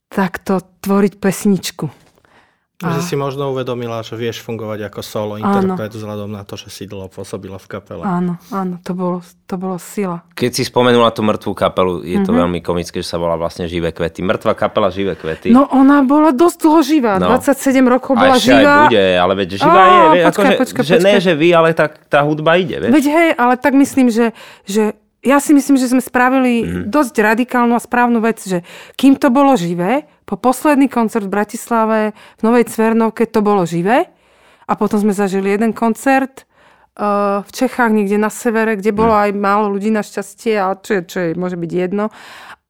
takto 0.08 0.64
tvoriť 0.81 1.20
pesničku. 1.20 1.92
A... 2.81 2.97
Že 2.97 3.12
si 3.12 3.15
možno 3.17 3.53
uvedomila, 3.53 4.00
že 4.00 4.17
vieš 4.17 4.41
fungovať 4.41 4.88
ako 4.88 5.00
solo 5.05 5.32
interpret 5.37 5.93
áno. 5.93 5.97
vzhľadom 6.00 6.31
na 6.32 6.49
to, 6.49 6.56
že 6.56 6.73
si 6.73 6.88
dlho 6.88 7.12
pôsobila 7.12 7.61
v 7.61 7.69
kapele. 7.69 8.00
Áno, 8.09 8.41
áno, 8.49 8.81
to 8.81 8.97
bolo, 8.97 9.21
to 9.44 9.61
bolo 9.61 9.77
sila. 9.77 10.25
Keď 10.32 10.50
si 10.56 10.62
spomenula 10.65 11.12
tú 11.12 11.21
mŕtvú 11.21 11.53
kapelu, 11.53 12.00
je 12.00 12.25
to 12.25 12.32
mm-hmm. 12.32 12.41
veľmi 12.41 12.61
komické, 12.65 13.05
že 13.05 13.09
sa 13.12 13.21
volá 13.21 13.37
vlastne 13.37 13.69
Živé 13.69 13.93
kvety. 13.93 14.25
Mŕtva 14.25 14.56
kapela 14.56 14.88
Živé 14.88 15.12
kvety. 15.12 15.53
No 15.53 15.69
ona 15.69 16.00
bola 16.00 16.32
dosť 16.32 16.56
dlho 16.65 16.81
živá, 16.81 17.21
no. 17.21 17.37
27 17.37 17.85
rokov 17.85 18.17
bola 18.17 18.37
a 18.37 18.41
živá. 18.41 18.88
Aj 18.88 18.88
bude, 18.88 19.05
ale 19.12 19.32
veď 19.44 19.49
živá 19.61 19.82
je. 19.85 20.00
Veď, 20.00 20.23
počkaj, 20.25 20.49
ako, 20.49 20.61
počkaj, 20.65 20.85
že, 20.88 20.94
počkaj. 20.97 21.05
Ne, 21.05 21.15
že 21.21 21.32
vy, 21.37 21.49
ale 21.53 21.69
tá, 21.77 21.87
tá 21.93 22.25
hudba 22.25 22.56
ide. 22.56 22.81
Veď, 22.81 22.91
veď 22.97 23.05
hej, 23.12 23.31
ale 23.37 23.55
tak 23.61 23.77
myslím, 23.77 24.09
že, 24.09 24.32
že 24.65 24.97
ja 25.21 25.37
si 25.37 25.53
myslím, 25.53 25.77
že 25.77 25.93
sme 25.93 26.00
spravili 26.00 26.65
mm. 26.65 26.82
dosť 26.88 27.15
radikálnu 27.21 27.77
a 27.77 27.81
správnu 27.81 28.25
vec, 28.25 28.41
že 28.41 28.65
kým 28.97 29.21
to 29.21 29.29
bolo 29.29 29.53
živé, 29.53 30.09
po 30.31 30.38
posledný 30.38 30.87
koncert 30.87 31.27
v 31.27 31.35
Bratislave 31.35 32.15
v 32.39 32.43
Novej 32.46 32.70
Cvernovke 32.70 33.27
to 33.27 33.43
bolo 33.43 33.67
živé 33.67 34.06
a 34.70 34.72
potom 34.79 35.03
sme 35.03 35.10
zažili 35.10 35.51
jeden 35.51 35.75
koncert 35.75 36.46
uh, 36.94 37.43
v 37.43 37.51
Čechách, 37.51 37.91
niekde 37.91 38.15
na 38.15 38.31
severe, 38.31 38.79
kde 38.79 38.94
bolo 38.94 39.10
aj 39.10 39.34
málo 39.34 39.75
ľudí 39.75 39.91
našťastie, 39.91 40.55
ale 40.55 40.79
čo 40.79 40.91
je, 40.94 41.03
čo 41.03 41.19
je, 41.19 41.29
môže 41.34 41.58
byť 41.58 41.70
jedno. 41.75 42.15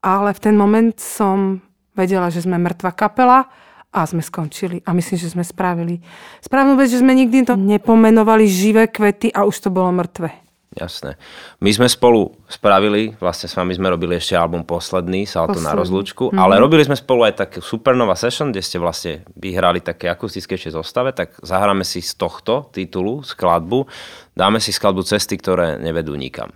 Ale 0.01 0.33
v 0.33 0.41
ten 0.41 0.57
moment 0.57 0.97
som 0.97 1.61
vedela, 1.93 2.33
že 2.33 2.49
sme 2.49 2.57
mŕtva 2.57 2.97
kapela 2.97 3.53
a 3.93 4.09
sme 4.09 4.25
skončili. 4.25 4.81
A 4.89 4.97
myslím, 4.97 5.21
že 5.21 5.29
sme 5.29 5.45
spravili 5.45 6.01
správnu 6.41 6.81
vec, 6.81 6.89
že 6.89 7.05
sme 7.05 7.13
nikdy 7.13 7.45
to 7.45 7.61
nepomenovali 7.61 8.49
živé 8.49 8.89
kvety 8.89 9.29
a 9.37 9.45
už 9.45 9.69
to 9.69 9.69
bolo 9.69 9.93
mŕtve. 9.93 10.33
Jasné. 10.71 11.19
My 11.59 11.75
sme 11.75 11.91
spolu 11.91 12.31
spravili, 12.47 13.19
vlastne 13.19 13.51
s 13.51 13.59
vami 13.59 13.75
sme 13.75 13.91
robili 13.91 14.15
ešte 14.15 14.39
album 14.39 14.63
posledný, 14.63 15.27
Salto 15.27 15.59
Posledný. 15.59 15.67
na 15.67 15.75
rozlúčku, 15.75 16.31
mm-hmm. 16.31 16.39
ale 16.39 16.63
robili 16.63 16.87
sme 16.87 16.95
spolu 16.95 17.27
aj 17.27 17.35
takú 17.43 17.59
Supernova 17.59 18.15
Session, 18.15 18.55
kde 18.55 18.63
ste 18.63 18.79
vlastne 18.79 19.27
vyhrali 19.35 19.83
také 19.83 20.07
akustickejšie 20.07 20.71
zostave, 20.71 21.11
tak 21.11 21.35
zahráme 21.43 21.83
si 21.83 21.99
z 21.99 22.15
tohto 22.15 22.71
titulu 22.71 23.27
skladbu, 23.27 23.91
dáme 24.39 24.63
si 24.63 24.71
skladbu 24.71 25.03
Cesty, 25.03 25.43
ktoré 25.43 25.75
nevedú 25.83 26.15
nikam. 26.15 26.55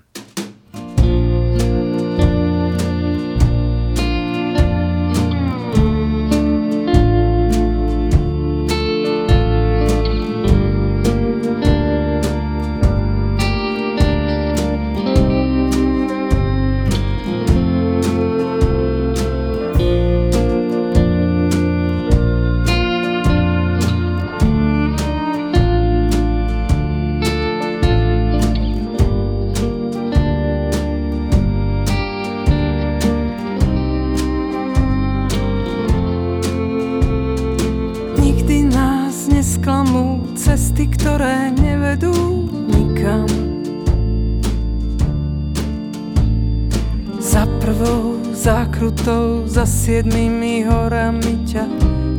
Zákrutou 48.85 49.49
za 49.49 49.65
siedmými 49.65 50.69
horami 50.69 51.41
ťa 51.49 51.65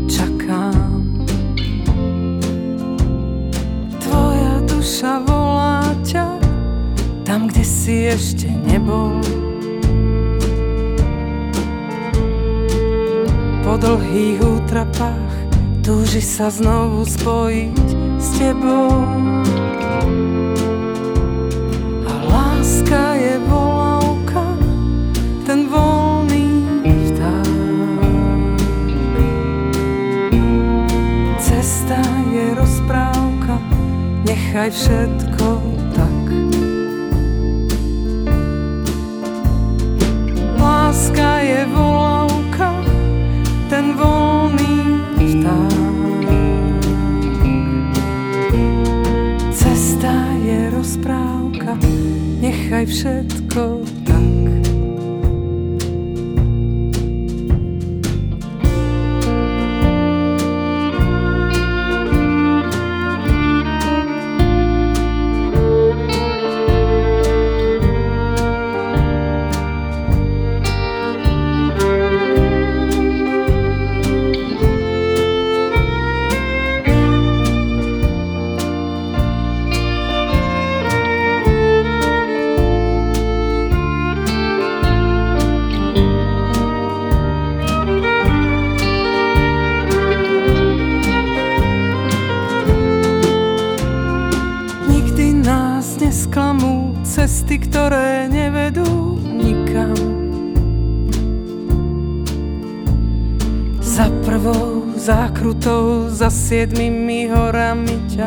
čakám. 0.10 1.06
Tvoja 4.02 4.66
duša 4.66 5.22
volá 5.30 5.86
ťa 6.02 6.26
tam, 7.22 7.46
kde 7.54 7.62
si 7.62 8.10
ešte 8.10 8.50
nebol. 8.50 9.22
Po 13.62 13.78
dlhých 13.78 14.42
útrapách 14.42 15.34
túži 15.86 16.22
sa 16.22 16.50
znovu 16.50 17.06
spojiť 17.06 17.86
s 18.18 18.28
tebou. 18.42 19.35
Nechaj 34.56 34.72
všetko 34.72 35.48
tak. 35.92 36.28
Láska 40.56 41.44
je 41.44 41.68
volávka, 41.76 42.72
ten 43.68 44.00
voľný 44.00 44.80
vták. 45.20 45.76
rozprávka, 50.72 51.76
nechaj 52.40 52.88
všetko 52.88 53.75
siedmými 106.66 107.30
horami 107.30 107.94
ťa 108.10 108.26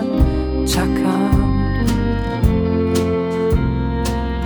čakám. 0.62 1.42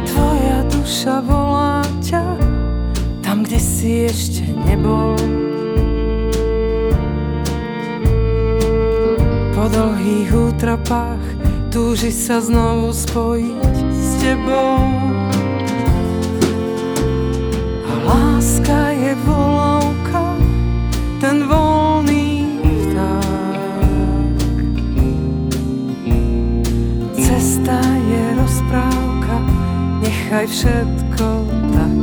Tvoja 0.09 0.65
duša 0.73 1.21
volá 1.21 1.85
ťa 2.01 2.25
tam, 3.21 3.45
kde 3.45 3.61
si 3.61 4.09
ešte 4.09 4.49
nebol. 4.65 5.13
Po 9.53 9.69
dlhých 9.69 10.33
útrapách 10.41 11.21
túži 11.69 12.17
sa 12.17 12.41
znovu 12.41 12.97
spojiť 12.97 13.77
s 13.93 14.09
tebou. 14.25 14.89
A 17.85 17.93
láska 18.09 18.97
je 18.97 19.13
volavka, 19.29 20.02
nechaj 30.33 30.49
všetko 30.49 31.29
tak. 31.77 32.01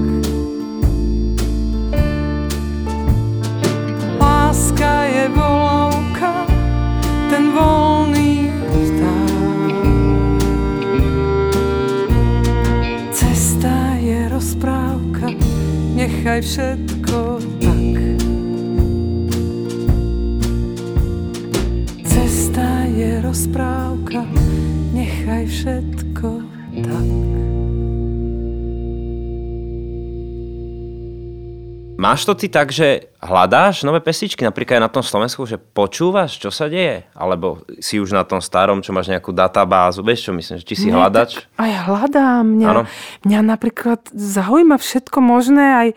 Láska 4.22 4.94
je 5.10 5.26
volavka, 5.34 6.46
ten 7.34 7.50
voľný 7.58 8.54
vták. 8.70 9.74
Cesta 13.18 13.98
je 13.98 14.30
rozprávka, 14.30 15.34
nechaj 15.98 16.46
všetko 16.46 17.42
tak. 17.66 17.98
Cesta 22.06 22.86
je 22.94 23.26
rozprávka, 23.26 23.79
Máš 32.00 32.24
to 32.24 32.32
ty 32.32 32.48
tak, 32.48 32.72
že 32.72 33.12
hľadáš 33.20 33.84
nové 33.84 34.00
pesničky, 34.00 34.40
napríklad 34.48 34.80
aj 34.80 34.84
na 34.88 34.94
tom 34.96 35.04
Slovensku, 35.04 35.44
že 35.44 35.60
počúvaš, 35.60 36.40
čo 36.40 36.48
sa 36.48 36.72
deje? 36.72 37.04
Alebo 37.12 37.60
si 37.84 38.00
už 38.00 38.16
na 38.16 38.24
tom 38.24 38.40
starom, 38.40 38.80
čo 38.80 38.96
máš 38.96 39.12
nejakú 39.12 39.36
databázu, 39.36 40.00
vieš 40.00 40.24
čo 40.24 40.32
myslím, 40.32 40.64
že 40.64 40.66
či 40.66 40.76
si 40.80 40.88
Nie, 40.88 40.96
hľadač? 40.96 41.44
Aj 41.60 41.72
hľadám. 41.92 42.56
Mňa, 42.56 42.88
mňa 43.28 43.40
napríklad 43.44 44.00
zaujíma 44.16 44.80
všetko 44.80 45.20
možné, 45.20 45.66
aj, 45.76 45.90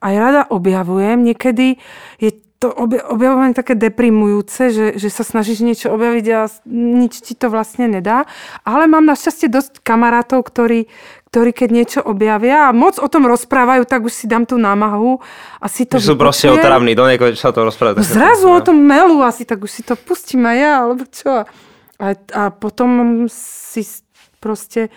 aj 0.00 0.14
rada 0.16 0.42
objavujem. 0.48 1.28
Niekedy 1.28 1.76
je 2.24 2.30
to 2.60 2.68
objavovanie 3.08 3.56
také 3.56 3.72
deprimujúce, 3.72 4.68
že, 4.68 4.86
že 5.00 5.08
sa 5.08 5.24
snažíš 5.24 5.64
niečo 5.64 5.88
objaviť 5.96 6.26
a 6.36 6.44
nič 6.68 7.24
ti 7.24 7.32
to 7.32 7.48
vlastne 7.48 7.88
nedá. 7.88 8.28
Ale 8.68 8.84
mám 8.84 9.08
našťastie 9.08 9.48
dosť 9.48 9.80
kamarátov, 9.80 10.44
ktorí, 10.44 10.84
ktorí 11.32 11.50
keď 11.56 11.68
niečo 11.72 12.00
objavia 12.04 12.68
a 12.68 12.76
moc 12.76 13.00
o 13.00 13.08
tom 13.08 13.24
rozprávajú, 13.24 13.88
tak 13.88 14.04
už 14.04 14.12
si 14.12 14.28
dám 14.28 14.44
tú 14.44 14.60
námahu 14.60 15.24
a 15.56 15.66
si 15.72 15.88
to 15.88 15.96
Že 15.96 16.12
sú 16.12 16.20
proste 16.20 16.52
otravní, 16.52 16.92
do 16.92 17.08
niekoho 17.08 17.32
sa 17.32 17.48
to 17.48 17.64
rozprávajú. 17.64 18.04
Zrazu 18.04 18.52
o 18.52 18.60
tom 18.60 18.76
melú 18.76 19.24
asi, 19.24 19.48
tak 19.48 19.64
už 19.64 19.72
si 19.72 19.80
to 19.80 19.96
pustím 19.96 20.44
aj 20.44 20.56
ja, 20.60 20.72
alebo 20.84 21.08
čo. 21.08 21.48
A, 21.96 22.06
a 22.12 22.42
potom 22.52 23.24
si 23.32 23.88
proste 24.36 24.92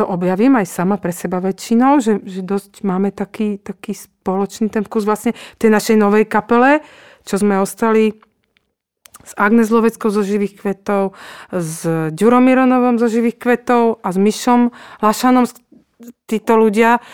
to 0.00 0.08
objavím 0.08 0.56
aj 0.56 0.64
sama 0.64 0.96
pre 0.96 1.12
seba 1.12 1.44
väčšinou, 1.44 2.00
že, 2.00 2.24
že 2.24 2.40
dosť 2.40 2.80
máme 2.88 3.12
taký, 3.12 3.60
taký 3.60 3.92
spoločný 3.92 4.72
ten 4.72 4.80
vkus 4.80 5.04
vlastne 5.04 5.36
v 5.36 5.58
tej 5.60 5.68
našej 5.68 5.96
novej 6.00 6.24
kapele, 6.24 6.80
čo 7.28 7.36
sme 7.36 7.60
ostali 7.60 8.16
s 9.20 9.36
Agnes 9.36 9.68
Loveckou 9.68 10.08
zo 10.08 10.24
živých 10.24 10.56
kvetov, 10.56 11.12
s 11.52 11.84
Ďuromironovom 12.16 12.96
zo 12.96 13.12
živých 13.12 13.36
kvetov 13.36 14.00
a 14.00 14.08
s 14.08 14.16
Myšom 14.16 14.72
Lašanom. 15.04 15.44
Títo 16.24 16.56
ľudia, 16.56 17.04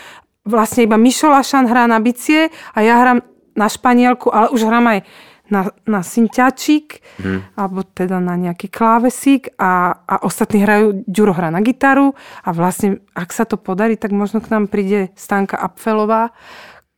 vlastne 0.46 0.86
iba 0.86 0.94
Mišo 0.94 1.26
Lašan 1.26 1.66
hrá 1.66 1.90
na 1.90 1.98
bicie 1.98 2.54
a 2.70 2.78
ja 2.86 3.02
hrám 3.02 3.18
na 3.58 3.66
španielku, 3.66 4.30
ale 4.30 4.54
už 4.54 4.62
hrám 4.62 4.86
aj 4.94 4.98
na, 5.46 5.70
na 5.86 6.00
synťačík, 6.02 6.86
hmm. 7.22 7.40
alebo 7.54 7.86
teda 7.86 8.18
na 8.18 8.34
nejaký 8.34 8.66
klávesík 8.66 9.54
a, 9.58 9.94
a 10.02 10.14
ostatní 10.26 10.66
hrajú, 10.66 11.06
Ďuro 11.06 11.32
hrá 11.32 11.54
na 11.54 11.62
gitaru 11.62 12.18
a 12.42 12.50
vlastne, 12.50 13.02
ak 13.14 13.30
sa 13.30 13.46
to 13.46 13.54
podarí, 13.60 13.94
tak 13.94 14.10
možno 14.10 14.42
k 14.42 14.50
nám 14.50 14.66
príde 14.66 15.14
Stanka 15.14 15.58
Apfelová. 15.58 16.34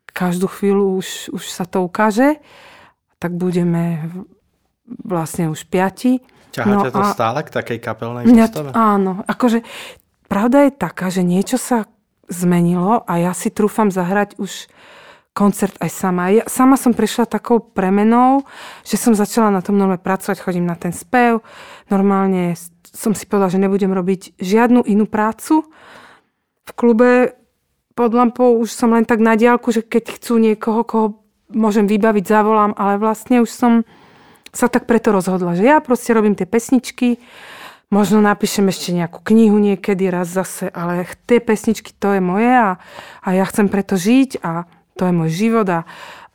Každú 0.09 0.49
chvíľu 0.49 0.99
už, 0.99 1.31
už 1.31 1.45
sa 1.47 1.69
to 1.69 1.85
ukáže. 1.85 2.40
Tak 3.21 3.37
budeme 3.37 4.09
vlastne 5.05 5.52
už 5.52 5.69
piati. 5.69 6.25
Ťaháte 6.50 6.88
no 6.88 6.95
to 6.95 7.00
stále 7.12 7.45
k 7.45 7.50
takej 7.52 7.78
kapelnej 7.78 8.25
mňa, 8.25 8.47
zostave? 8.49 8.71
Áno, 8.73 9.12
akože 9.28 9.61
pravda 10.26 10.67
je 10.67 10.73
taká, 10.73 11.12
že 11.12 11.21
niečo 11.21 11.61
sa 11.61 11.85
zmenilo 12.28 13.05
a 13.05 13.12
ja 13.21 13.33
si 13.37 13.52
trúfam 13.52 13.93
zahrať 13.93 14.40
už 14.40 14.69
koncert 15.38 15.78
aj 15.78 15.90
sama. 15.95 16.35
Ja 16.35 16.42
sama 16.50 16.75
som 16.75 16.90
prešla 16.90 17.30
takou 17.30 17.62
premenou, 17.62 18.42
že 18.83 18.99
som 18.99 19.14
začala 19.14 19.54
na 19.54 19.62
tom 19.62 19.78
normálne 19.78 20.02
pracovať, 20.02 20.42
chodím 20.42 20.66
na 20.66 20.75
ten 20.75 20.90
spev. 20.90 21.47
Normálne 21.87 22.59
som 22.90 23.14
si 23.14 23.23
povedala, 23.23 23.54
že 23.54 23.62
nebudem 23.62 23.95
robiť 23.95 24.35
žiadnu 24.42 24.83
inú 24.90 25.07
prácu. 25.07 25.62
V 26.66 26.71
klube 26.75 27.38
pod 27.95 28.11
lampou 28.11 28.59
už 28.59 28.75
som 28.75 28.90
len 28.90 29.07
tak 29.07 29.23
na 29.23 29.38
diálku, 29.38 29.71
že 29.71 29.87
keď 29.87 30.18
chcú 30.18 30.42
niekoho, 30.42 30.83
koho 30.83 31.07
môžem 31.54 31.87
vybaviť, 31.87 32.25
zavolám, 32.26 32.75
ale 32.75 32.99
vlastne 32.99 33.38
už 33.38 33.50
som 33.54 33.73
sa 34.50 34.66
tak 34.66 34.90
preto 34.90 35.14
rozhodla, 35.14 35.54
že 35.54 35.62
ja 35.62 35.78
proste 35.78 36.11
robím 36.11 36.35
tie 36.35 36.50
pesničky, 36.50 37.23
Možno 37.88 38.21
napíšem 38.21 38.68
ešte 38.68 38.92
nejakú 38.92 39.25
knihu 39.25 39.57
niekedy 39.57 40.12
raz 40.12 40.28
zase, 40.28 40.68
ale 40.76 41.09
tie 41.25 41.40
pesničky 41.40 41.97
to 41.97 42.12
je 42.12 42.21
moje 42.21 42.52
a, 42.52 42.76
a 43.25 43.28
ja 43.33 43.49
chcem 43.49 43.64
preto 43.73 43.97
žiť 43.97 44.45
a 44.45 44.68
to 44.99 45.07
je 45.07 45.14
môj 45.14 45.31
život 45.31 45.69
a, 45.71 45.87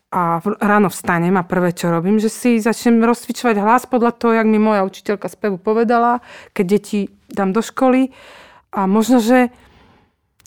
a 0.08 0.40
ráno 0.64 0.88
vstanem 0.88 1.36
a 1.36 1.44
prvé, 1.44 1.76
čo 1.76 1.92
robím, 1.92 2.24
že 2.24 2.32
si 2.32 2.64
začnem 2.64 3.04
rozcvičovať 3.04 3.60
hlas 3.60 3.84
podľa 3.84 4.16
toho, 4.16 4.40
jak 4.40 4.48
mi 4.48 4.58
moja 4.58 4.88
učiteľka 4.88 5.28
spevu 5.28 5.60
povedala, 5.60 6.24
keď 6.56 6.66
deti 6.66 7.00
dám 7.28 7.52
do 7.52 7.60
školy. 7.60 8.16
A 8.72 8.88
možno, 8.88 9.20
že 9.20 9.52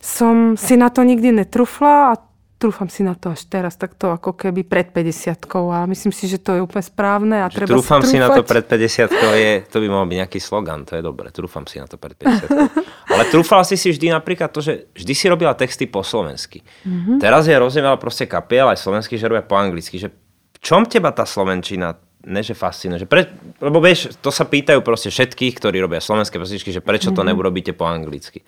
som 0.00 0.56
si 0.56 0.80
na 0.80 0.88
to 0.88 1.04
nikdy 1.04 1.30
netrufla 1.30 2.16
a 2.16 2.25
trúfam 2.56 2.88
si 2.88 3.04
na 3.04 3.12
to 3.12 3.36
až 3.36 3.44
teraz, 3.52 3.76
tak 3.76 3.92
to 4.00 4.08
ako 4.08 4.32
keby 4.32 4.64
pred 4.64 4.88
50 4.88 5.44
a 5.68 5.84
myslím 5.84 6.12
si, 6.12 6.24
že 6.24 6.40
to 6.40 6.56
je 6.56 6.60
úplne 6.64 6.80
správne 6.80 7.36
a 7.44 7.52
treba 7.52 7.76
Trúfam 7.76 8.00
si, 8.00 8.16
si 8.16 8.18
na 8.18 8.32
to 8.32 8.40
pred 8.48 8.64
50 8.64 9.12
je, 9.12 9.52
to 9.68 9.76
by 9.76 9.86
mohol 9.92 10.08
byť 10.08 10.16
nejaký 10.24 10.40
slogan, 10.40 10.88
to 10.88 10.96
je 10.96 11.02
dobré, 11.04 11.28
trúfam 11.28 11.68
si 11.68 11.76
na 11.76 11.84
to 11.84 12.00
pred 12.00 12.16
50 12.16 12.48
Ale 13.12 13.22
trúfala 13.28 13.60
si 13.62 13.76
si 13.76 13.92
vždy 13.92 14.08
napríklad 14.08 14.48
to, 14.48 14.64
že 14.64 14.88
vždy 14.96 15.12
si 15.12 15.26
robila 15.28 15.52
texty 15.52 15.84
po 15.84 16.00
slovensky. 16.00 16.64
Mm-hmm. 16.88 17.20
Teraz 17.20 17.44
je 17.44 17.52
hrozne 17.52 17.84
veľa 17.84 18.00
proste 18.00 18.24
kapiel 18.24 18.72
aj 18.72 18.80
slovenský, 18.80 19.20
že 19.20 19.28
robia 19.28 19.44
po 19.44 19.60
anglicky, 19.60 20.00
že 20.00 20.08
v 20.10 20.58
čom 20.64 20.88
teba 20.88 21.12
tá 21.12 21.28
slovenčina 21.28 22.00
ne, 22.26 22.42
že 22.42 22.58
fascinuje. 22.58 23.06
Že 23.06 23.08
pre, 23.08 23.30
lebo 23.62 23.78
vieš, 23.78 24.18
to 24.18 24.34
sa 24.34 24.42
pýtajú 24.42 24.82
proste 24.82 25.14
všetkých, 25.14 25.54
ktorí 25.62 25.78
robia 25.78 26.02
slovenské 26.02 26.40
pesničky, 26.40 26.74
že 26.74 26.82
prečo 26.82 27.14
to 27.14 27.22
mm-hmm. 27.22 27.28
neurobíte 27.30 27.72
po 27.76 27.86
anglicky. 27.86 28.42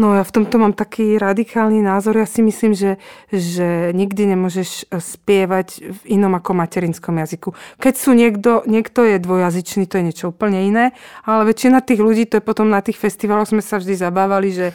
No 0.00 0.16
ja 0.16 0.24
v 0.24 0.32
tomto 0.32 0.56
mám 0.56 0.72
taký 0.72 1.20
radikálny 1.20 1.84
názor. 1.84 2.16
Ja 2.16 2.24
si 2.24 2.40
myslím, 2.40 2.72
že, 2.72 2.96
že 3.28 3.92
nikdy 3.92 4.32
nemôžeš 4.32 4.88
e, 4.88 4.96
spievať 4.96 5.68
v 5.92 6.00
inom 6.16 6.32
ako 6.40 6.56
materinskom 6.56 7.20
jazyku. 7.20 7.52
Keď 7.76 7.94
sú 8.00 8.16
niekto, 8.16 8.64
niekto 8.64 9.04
je 9.04 9.20
dvojazyčný, 9.20 9.84
to 9.84 10.00
je 10.00 10.06
niečo 10.08 10.32
úplne 10.32 10.64
iné, 10.64 10.96
ale 11.28 11.52
väčšina 11.52 11.84
tých 11.84 12.00
ľudí, 12.00 12.24
to 12.24 12.40
je 12.40 12.48
potom 12.48 12.72
na 12.72 12.80
tých 12.80 12.96
festivaloch 12.96 13.52
sme 13.52 13.60
sa 13.60 13.76
vždy 13.76 13.92
zabávali, 14.00 14.48
že, 14.56 14.68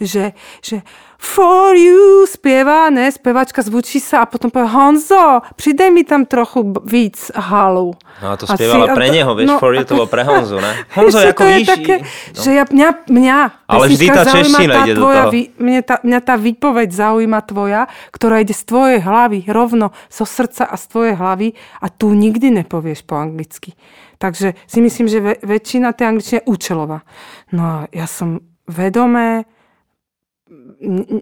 že, 0.00 0.32
že 0.64 0.80
for 1.20 1.76
you 1.76 2.24
spieva, 2.24 2.88
ne, 2.88 3.12
spevačka 3.12 3.60
zvučí 3.60 4.00
sa 4.00 4.24
a 4.24 4.26
potom 4.26 4.48
povie 4.48 4.72
Honzo, 4.72 5.44
pridej 5.52 5.92
mi 5.92 6.00
tam 6.08 6.24
trochu 6.24 6.64
víc 6.88 7.28
halu. 7.36 7.92
No 8.24 8.26
a 8.32 8.34
to 8.40 8.48
spievala 8.48 8.88
Asi, 8.88 8.96
pre 8.96 9.06
neho, 9.12 9.30
vieš, 9.36 9.48
no, 9.52 9.56
for 9.60 9.76
you 9.76 9.84
to 9.84 10.00
bolo 10.00 10.08
pre 10.08 10.24
Honzu, 10.24 10.56
ne? 10.56 10.72
Honzo, 10.96 11.20
ako 11.20 11.44
víš... 11.44 11.68
Také, 11.68 11.94
no. 12.00 12.40
že 12.40 12.50
ja, 12.56 12.64
mňa, 12.64 12.88
mňa 13.12 13.38
Ale 13.68 13.84
vždy 13.92 14.06
tá 14.08 14.22
čeština 14.24 14.74
ide 14.88 14.92
do 14.96 15.02
toho. 15.04 15.30
Mňa 15.60 15.80
tá, 15.84 15.96
mňa 16.00 16.20
tá 16.24 16.34
výpoveď 16.40 16.88
zaujíma 16.88 17.40
tvoja, 17.44 17.82
ktorá 18.16 18.40
ide 18.40 18.56
z 18.56 18.64
tvojej 18.64 18.98
hlavy, 19.04 19.44
rovno 19.52 19.92
zo 20.08 20.24
srdca 20.24 20.64
a 20.72 20.74
z 20.80 20.84
tvojej 20.88 21.14
hlavy 21.20 21.52
a 21.84 21.86
tu 21.92 22.16
nikdy 22.16 22.48
nepovieš 22.64 23.04
po 23.04 23.20
anglicky. 23.20 23.76
Takže 24.16 24.56
si 24.64 24.78
myslím, 24.80 25.08
že 25.08 25.40
väčšina 25.44 25.92
tej 25.96 26.16
angličtiny 26.16 26.36
je 26.40 26.48
účelová. 26.48 27.04
No 27.52 27.62
a 27.64 27.76
ja 27.92 28.04
som 28.08 28.44
vedomé 28.68 29.48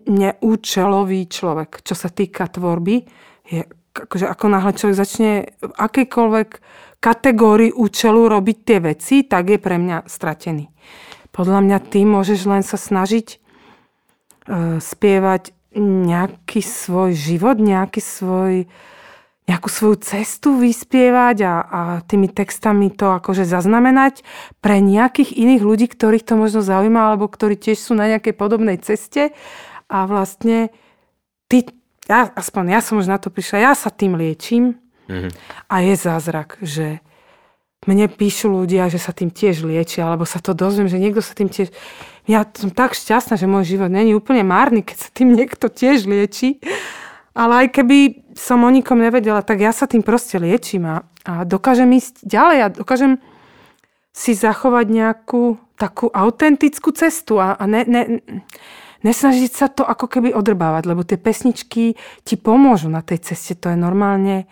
neúčelový 0.08 1.28
človek, 1.28 1.84
čo 1.84 1.92
sa 1.92 2.08
týka 2.08 2.48
tvorby. 2.48 3.04
Je, 3.44 3.62
akože 3.92 4.24
ako 4.24 4.46
náhle 4.48 4.72
človek 4.72 4.96
začne 4.96 5.32
v 5.60 5.72
akejkoľvek 5.76 6.48
kategórii 6.98 7.70
účelu 7.70 8.26
robiť 8.26 8.56
tie 8.64 8.78
veci, 8.82 9.16
tak 9.28 9.52
je 9.52 9.58
pre 9.60 9.76
mňa 9.78 10.08
stratený. 10.08 10.72
Podľa 11.30 11.60
mňa 11.62 11.78
ty 11.92 12.02
môžeš 12.02 12.40
len 12.48 12.64
sa 12.66 12.74
snažiť 12.74 13.26
e, 13.30 13.36
spievať 14.82 15.54
nejaký 15.78 16.64
svoj 16.64 17.14
život, 17.14 17.60
nejaký 17.60 18.00
svoj 18.02 18.66
nejakú 19.48 19.72
svoju 19.72 19.96
cestu 20.04 20.60
vyspievať 20.60 21.36
a, 21.42 21.54
a 21.64 21.80
tými 22.04 22.28
textami 22.28 22.92
to 22.92 23.16
akože 23.16 23.48
zaznamenať 23.48 24.20
pre 24.60 24.84
nejakých 24.84 25.32
iných 25.32 25.62
ľudí, 25.64 25.86
ktorých 25.88 26.28
to 26.28 26.36
možno 26.36 26.60
zaujíma, 26.60 27.00
alebo 27.08 27.32
ktorí 27.32 27.56
tiež 27.56 27.80
sú 27.80 27.96
na 27.96 28.12
nejakej 28.12 28.36
podobnej 28.36 28.76
ceste 28.76 29.32
a 29.88 30.04
vlastne 30.04 30.68
ty, 31.48 31.64
ja, 32.04 32.28
aspoň 32.28 32.76
ja 32.76 32.80
som 32.84 33.00
už 33.00 33.08
na 33.08 33.16
to 33.16 33.32
prišla, 33.32 33.72
ja 33.72 33.72
sa 33.72 33.88
tým 33.88 34.20
liečím 34.20 34.76
mm-hmm. 35.08 35.32
a 35.72 35.74
je 35.80 35.94
zázrak, 35.96 36.60
že 36.60 37.00
mne 37.88 38.10
píšu 38.12 38.52
ľudia, 38.52 38.92
že 38.92 39.00
sa 39.00 39.16
tým 39.16 39.32
tiež 39.32 39.64
liečia, 39.64 40.04
alebo 40.04 40.28
sa 40.28 40.44
to 40.44 40.52
dozviem, 40.52 40.92
že 40.92 41.00
niekto 41.00 41.24
sa 41.24 41.32
tým 41.32 41.48
tiež... 41.48 41.72
Ja 42.28 42.44
som 42.44 42.68
tak 42.68 42.92
šťastná, 42.92 43.40
že 43.40 43.48
môj 43.48 43.64
život 43.64 43.88
není 43.88 44.12
úplne 44.12 44.44
márny, 44.44 44.84
keď 44.84 44.96
sa 44.98 45.08
tým 45.08 45.32
niekto 45.32 45.72
tiež 45.72 46.04
lieči. 46.04 46.60
Ale 47.32 47.64
aj 47.64 47.80
keby 47.80 48.27
som 48.38 48.62
o 48.62 48.70
nikom 48.70 49.02
nevedela, 49.02 49.42
tak 49.42 49.58
ja 49.58 49.74
sa 49.74 49.90
tým 49.90 50.06
proste 50.06 50.38
liečím 50.38 50.86
a, 50.86 50.96
a 51.26 51.42
dokážem 51.42 51.90
ísť 51.90 52.22
ďalej 52.22 52.58
a 52.62 52.68
dokážem 52.70 53.18
si 54.14 54.32
zachovať 54.34 54.86
nejakú 54.86 55.58
takú 55.78 56.10
autentickú 56.10 56.90
cestu 56.94 57.38
a, 57.38 57.54
a 57.54 57.64
ne, 57.66 57.82
ne, 57.86 58.02
nesnažiť 59.02 59.52
sa 59.52 59.66
to 59.70 59.86
ako 59.86 60.10
keby 60.10 60.34
odrbávať, 60.34 60.82
lebo 60.90 61.06
tie 61.06 61.18
pesničky 61.18 61.94
ti 62.26 62.34
pomôžu 62.34 62.90
na 62.90 63.02
tej 63.02 63.22
ceste, 63.22 63.54
to 63.58 63.70
je 63.70 63.78
normálne 63.78 64.46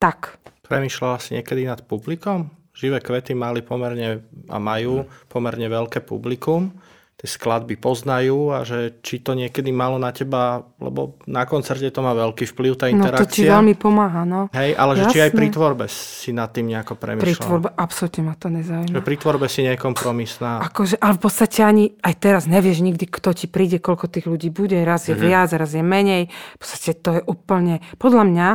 tak. 0.00 0.40
Premýšľala 0.64 1.16
si 1.20 1.36
niekedy 1.36 1.68
nad 1.68 1.84
publikom? 1.84 2.52
Živé 2.76 3.02
kvety 3.02 3.34
mali 3.34 3.64
pomerne 3.64 4.22
a 4.46 4.56
majú 4.62 5.08
pomerne 5.26 5.66
veľké 5.66 6.04
publikum 6.06 6.70
tie 7.18 7.26
skladby 7.26 7.74
poznajú 7.82 8.54
a 8.54 8.62
že 8.62 9.02
či 9.02 9.18
to 9.18 9.34
niekedy 9.34 9.74
malo 9.74 9.98
na 9.98 10.14
teba, 10.14 10.62
lebo 10.78 11.18
na 11.26 11.42
koncerte 11.50 11.90
to 11.90 11.98
má 11.98 12.14
veľký 12.14 12.46
vplyv, 12.54 12.78
tá 12.78 12.86
interakcia. 12.86 13.26
No 13.26 13.26
to 13.26 13.34
ti 13.34 13.42
veľmi 13.42 13.74
pomáha, 13.74 14.22
no. 14.22 14.46
Hej, 14.54 14.78
ale 14.78 14.92
Jasné. 14.94 15.02
že 15.02 15.04
či 15.10 15.18
aj 15.26 15.30
pri 15.34 15.46
tvorbe 15.50 15.84
si 15.90 16.30
nad 16.30 16.46
tým 16.54 16.70
nejako 16.70 16.94
premyšľal. 16.94 17.26
Pri 17.26 17.34
tvorbe 17.42 17.68
absolútne 17.74 18.22
ma 18.22 18.34
to 18.38 18.46
nezaujíma. 18.54 18.94
Že 18.94 19.02
pri 19.02 19.16
tvorbe 19.18 19.46
si 19.50 19.60
nekompromisná. 19.66 20.62
Akože, 20.62 20.94
ale 21.02 21.18
v 21.18 21.20
podstate 21.26 21.58
ani 21.66 21.84
aj 21.98 22.14
teraz 22.22 22.42
nevieš 22.46 22.86
nikdy, 22.86 23.10
kto 23.10 23.34
ti 23.34 23.50
príde, 23.50 23.82
koľko 23.82 24.06
tých 24.06 24.30
ľudí 24.30 24.54
bude. 24.54 24.78
Raz 24.86 25.10
je 25.10 25.18
mm-hmm. 25.18 25.26
viac, 25.26 25.50
raz 25.58 25.74
je 25.74 25.82
menej. 25.82 26.30
V 26.30 26.58
podstate 26.62 26.94
to 27.02 27.18
je 27.18 27.22
úplne, 27.26 27.82
podľa 27.98 28.24
mňa, 28.30 28.48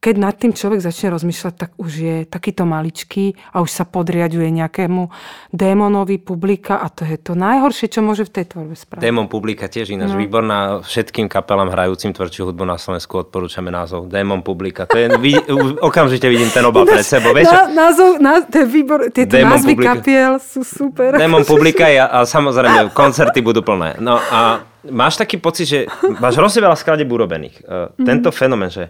keď 0.00 0.14
nad 0.16 0.32
tým 0.32 0.56
človek 0.56 0.80
začne 0.80 1.12
rozmýšľať, 1.12 1.54
tak 1.60 1.70
už 1.76 1.92
je 1.92 2.16
takýto 2.24 2.64
maličký 2.64 3.36
a 3.52 3.60
už 3.60 3.68
sa 3.68 3.84
podriaduje 3.84 4.48
nejakému 4.48 5.12
démonovi 5.52 6.16
publika 6.16 6.80
a 6.80 6.88
to 6.88 7.04
je 7.04 7.20
to 7.20 7.36
najhoršie, 7.36 7.92
čo 7.92 8.00
môže 8.00 8.24
v 8.24 8.32
tej 8.40 8.44
tvorbe 8.48 8.72
spraviť. 8.72 9.04
Démon 9.04 9.28
publika 9.28 9.68
tiež 9.68 9.92
ináč 9.92 10.16
no. 10.16 10.24
výborná. 10.24 10.80
Všetkým 10.80 11.28
kapelám 11.28 11.68
hrajúcim 11.68 12.16
tvrdšiu 12.16 12.48
hudbu 12.48 12.64
na 12.64 12.80
Slovensku 12.80 13.20
odporúčame 13.20 13.68
názov 13.68 14.08
Démon 14.08 14.40
publika. 14.40 14.88
To 14.88 14.96
je, 14.96 15.12
vy, 15.20 15.36
okamžite 15.84 16.24
vidím 16.32 16.48
ten 16.48 16.64
obal 16.64 16.88
pred 16.88 17.04
sebou. 17.04 17.36
Vieš? 17.36 17.52
Na, 17.52 17.68
názov, 17.68 18.16
na, 18.24 18.40
to 18.40 18.64
je 18.64 18.66
výbor, 18.72 19.12
tieto 19.12 19.36
Démon 19.36 19.60
názvy 19.60 19.76
publika. 19.76 20.00
kapiel 20.00 20.32
sú 20.40 20.64
super. 20.64 21.20
Démon 21.20 21.44
publika 21.44 21.84
a, 21.84 22.08
a 22.08 22.18
samozrejme 22.24 22.88
koncerty 22.96 23.44
budú 23.44 23.60
plné. 23.60 24.00
No 24.00 24.16
a 24.16 24.64
máš 24.88 25.20
taký 25.20 25.36
pocit, 25.36 25.68
že 25.68 25.78
máš 26.24 26.40
hrozne 26.40 26.64
veľa 26.64 26.76
skladeb 26.80 27.04
urobených. 27.04 27.60
Mm-hmm. 27.60 28.06
Tento 28.08 28.32
fenomén, 28.32 28.72
že 28.72 28.88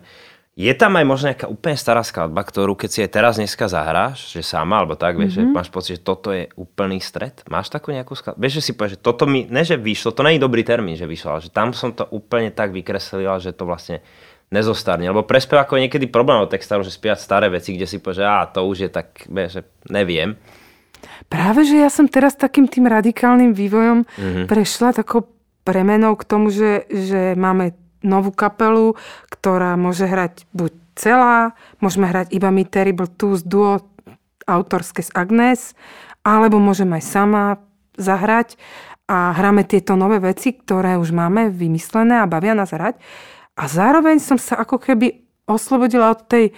je 0.60 0.74
tam 0.76 0.92
aj 1.00 1.06
možno 1.08 1.26
nejaká 1.32 1.48
úplne 1.48 1.72
stará 1.78 2.04
skladba, 2.04 2.44
ktorú 2.44 2.76
keď 2.76 2.90
si 2.92 3.00
aj 3.00 3.10
teraz 3.16 3.34
dneska 3.40 3.64
zahráš, 3.64 4.28
že 4.28 4.44
sama, 4.44 4.84
alebo 4.84 4.92
tak, 4.98 5.16
vieš, 5.16 5.40
mm-hmm. 5.40 5.48
že 5.48 5.52
mhm. 5.52 5.56
máš 5.56 5.68
pocit, 5.72 5.92
že 5.96 6.02
toto 6.04 6.28
je 6.36 6.52
úplný 6.60 7.00
stred? 7.00 7.40
Máš 7.48 7.72
takú 7.72 7.96
nejakú 7.96 8.12
skladbu? 8.12 8.36
Vieš, 8.36 8.60
že 8.60 8.62
si 8.68 8.72
povieš, 8.76 8.98
že 8.98 9.00
toto 9.00 9.24
mi, 9.24 9.48
ne 9.48 9.62
že 9.64 9.80
vyšlo, 9.80 10.12
to 10.12 10.20
nie 10.26 10.36
je 10.36 10.44
dobrý 10.44 10.60
termín, 10.60 11.00
že 11.00 11.08
vyšlo, 11.08 11.38
ale 11.38 11.44
že 11.46 11.50
tam 11.54 11.72
som 11.72 11.96
to 11.96 12.04
úplne 12.12 12.52
tak 12.52 12.76
vykreslila, 12.76 13.40
že 13.40 13.56
to 13.56 13.64
vlastne 13.64 14.04
nezostarne. 14.52 15.08
Lebo 15.08 15.24
pre 15.24 15.40
spevákov 15.40 15.78
je 15.78 15.86
niekedy 15.88 16.06
problém 16.10 16.42
o 16.42 16.50
textáru, 16.50 16.84
že 16.84 16.92
spiať 16.92 17.22
staré 17.22 17.46
veci, 17.48 17.72
kde 17.72 17.86
si 17.88 18.02
povieš, 18.02 18.18
že 18.20 18.24
á, 18.26 18.44
to 18.50 18.66
už 18.66 18.76
je 18.84 18.90
tak, 18.90 19.24
vieš, 19.30 19.50
že 19.56 19.62
neviem. 19.88 20.36
Práve, 21.30 21.64
že 21.64 21.80
ja 21.80 21.88
som 21.88 22.10
teraz 22.10 22.36
takým 22.36 22.68
tým 22.68 22.84
radikálnym 22.90 23.56
vývojom 23.56 24.04
mm-hmm. 24.04 24.44
prešla 24.50 24.92
takou 24.92 25.30
premenou 25.64 26.18
k 26.18 26.26
tomu, 26.26 26.50
že, 26.50 26.84
že 26.90 27.38
máme 27.38 27.79
novú 28.00 28.32
kapelu, 28.32 28.96
ktorá 29.28 29.76
môže 29.76 30.08
hrať 30.08 30.48
buď 30.52 30.72
celá, 30.96 31.56
môžeme 31.80 32.08
hrať 32.08 32.32
iba 32.32 32.52
My 32.52 32.64
Terrible 32.68 33.08
Twos 33.08 33.44
duo 33.44 33.84
autorské 34.44 35.04
z 35.04 35.10
Agnes, 35.16 35.72
alebo 36.24 36.60
môžeme 36.60 37.00
aj 37.00 37.04
sama 37.04 37.44
zahrať 37.96 38.60
a 39.10 39.34
hráme 39.34 39.66
tieto 39.66 39.98
nové 39.98 40.22
veci, 40.22 40.54
ktoré 40.54 40.94
už 41.00 41.10
máme 41.10 41.50
vymyslené 41.50 42.22
a 42.22 42.30
bavia 42.30 42.54
nás 42.54 42.70
hrať. 42.70 43.00
A 43.58 43.66
zároveň 43.66 44.22
som 44.22 44.38
sa 44.38 44.60
ako 44.62 44.78
keby 44.78 45.26
oslobodila 45.50 46.14
od 46.14 46.20
tej, 46.30 46.54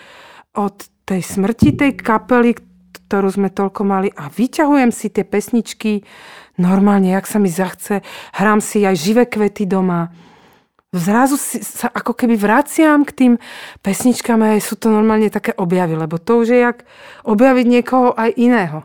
od 0.55 0.77
tej 1.09 1.25
smrti 1.25 1.75
tej 1.75 1.93
kapely, 1.97 2.55
ktorú 3.09 3.29
sme 3.29 3.49
toľko 3.49 3.83
mali 3.85 4.09
a 4.13 4.29
vyťahujem 4.29 4.93
si 4.93 5.09
tie 5.09 5.25
pesničky 5.25 6.05
normálne, 6.61 7.13
jak 7.13 7.29
sa 7.29 7.41
mi 7.41 7.49
zachce. 7.49 8.05
Hrám 8.37 8.61
si 8.61 8.85
aj 8.85 8.97
živé 9.01 9.25
kvety 9.29 9.65
doma 9.65 10.13
zrazu 10.93 11.41
si, 11.41 11.65
sa 11.65 11.89
ako 11.89 12.13
keby 12.13 12.37
vraciam 12.37 13.03
k 13.09 13.13
tým 13.17 13.33
pesničkám 13.81 14.39
a 14.45 14.61
sú 14.61 14.77
to 14.77 14.93
normálne 14.93 15.33
také 15.33 15.57
objavy, 15.57 15.97
lebo 15.97 16.21
to 16.21 16.45
už 16.45 16.53
je 16.53 16.61
jak 16.61 16.85
objaviť 17.25 17.67
niekoho 17.67 18.13
aj 18.13 18.31
iného. 18.37 18.85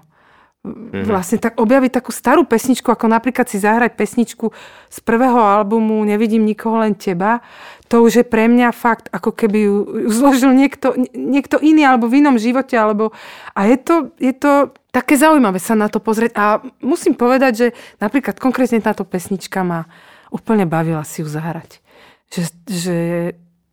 Mm-hmm. 0.68 1.08
Vlastne 1.08 1.38
tak 1.40 1.56
objaviť 1.56 1.92
takú 2.02 2.12
starú 2.12 2.44
pesničku, 2.44 2.92
ako 2.92 3.08
napríklad 3.08 3.48
si 3.48 3.56
zahrať 3.62 3.96
pesničku 3.96 4.52
z 4.92 4.98
prvého 5.00 5.40
albumu 5.40 6.04
Nevidím 6.04 6.44
nikoho, 6.44 6.84
len 6.84 6.92
teba. 6.96 7.40
To 7.88 8.04
už 8.04 8.24
je 8.24 8.26
pre 8.28 8.52
mňa 8.52 8.76
fakt, 8.76 9.08
ako 9.16 9.32
keby 9.32 9.58
ju, 9.64 9.76
ju 10.08 10.10
zložil 10.12 10.52
niekto, 10.52 10.92
niekto 11.16 11.64
iný 11.64 11.88
alebo 11.88 12.12
v 12.12 12.20
inom 12.20 12.36
živote. 12.36 12.76
Alebo, 12.76 13.16
a 13.56 13.64
je 13.64 13.78
to, 13.80 13.96
je 14.20 14.34
to 14.36 14.76
také 14.92 15.16
zaujímavé 15.16 15.62
sa 15.64 15.72
na 15.78 15.88
to 15.88 16.04
pozrieť. 16.04 16.36
A 16.36 16.60
musím 16.84 17.16
povedať, 17.16 17.54
že 17.56 17.68
napríklad 18.04 18.36
konkrétne 18.36 18.84
táto 18.84 19.08
pesnička 19.08 19.64
ma 19.64 19.88
úplne 20.36 20.68
bavila 20.68 21.08
si 21.08 21.24
ju 21.24 21.28
zahrať. 21.32 21.80
Že, 22.28 22.44
že, 22.68 23.00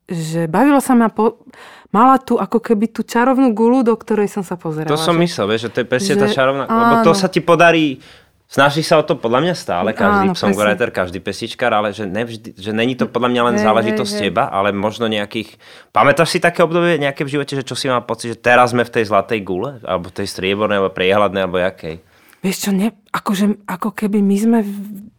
že 0.07 0.41
bavilo 0.47 0.79
sa 0.79 0.95
ma, 0.95 1.11
po, 1.11 1.43
mala 1.91 2.23
tu 2.23 2.39
ako 2.39 2.63
keby 2.63 2.91
tú 2.95 3.03
čarovnú 3.03 3.51
gulu, 3.51 3.83
do 3.83 3.95
ktorej 3.99 4.31
som 4.31 4.47
sa 4.47 4.55
pozerala. 4.55 4.91
To 4.91 5.01
som 5.01 5.19
že, 5.19 5.23
myslel, 5.27 5.47
vieš, 5.51 5.63
že 5.67 5.71
to 5.75 5.79
je 5.83 5.87
presne 5.87 6.15
tá 6.15 6.27
čarovná, 6.31 6.65
lebo 6.71 6.95
to 7.03 7.13
áno. 7.15 7.19
sa 7.19 7.27
ti 7.27 7.43
podarí 7.43 7.99
Snaží 8.45 8.85
sa 8.85 9.01
o 9.01 9.05
to 9.05 9.19
podľa 9.19 9.41
mňa 9.41 9.55
stále 9.57 9.91
každý 9.97 10.31
Áno, 10.31 10.39
songwriter, 10.39 10.93
každý 10.95 11.19
pesničkár, 11.19 11.75
ale 11.75 11.97
že, 11.97 12.05
nevždy, 12.05 12.55
že 12.55 12.71
není 12.71 12.95
to 12.95 13.11
podľa 13.11 13.33
mňa 13.35 13.43
len 13.51 13.57
Hej, 13.59 13.65
záležitosť 13.67 14.13
hej. 14.15 14.21
teba, 14.29 14.47
ale 14.53 14.71
možno 14.71 15.09
nejakých... 15.09 15.59
Pamätáš 15.91 16.37
si 16.37 16.39
také 16.39 16.61
obdobie 16.61 17.01
nejaké 17.01 17.25
v 17.25 17.41
živote, 17.41 17.57
že 17.57 17.67
čo 17.67 17.75
si 17.75 17.91
mal 17.91 18.05
pocit, 18.05 18.37
že 18.37 18.39
teraz 18.39 18.71
sme 18.71 18.85
v 18.85 18.95
tej 18.95 19.11
zlatej 19.11 19.41
gule? 19.43 19.81
Alebo 19.83 20.13
tej 20.13 20.29
striebornej, 20.29 20.77
alebo 20.77 20.93
priehľadnej, 20.95 21.43
alebo 21.43 21.59
jakej? 21.59 21.99
Vieš 22.45 22.57
čo, 22.69 22.71
ne, 22.71 22.93
akože, 23.11 23.67
ako 23.67 23.91
keby 23.97 24.21
my 24.21 24.37
sme 24.37 24.59
v, 24.61 24.73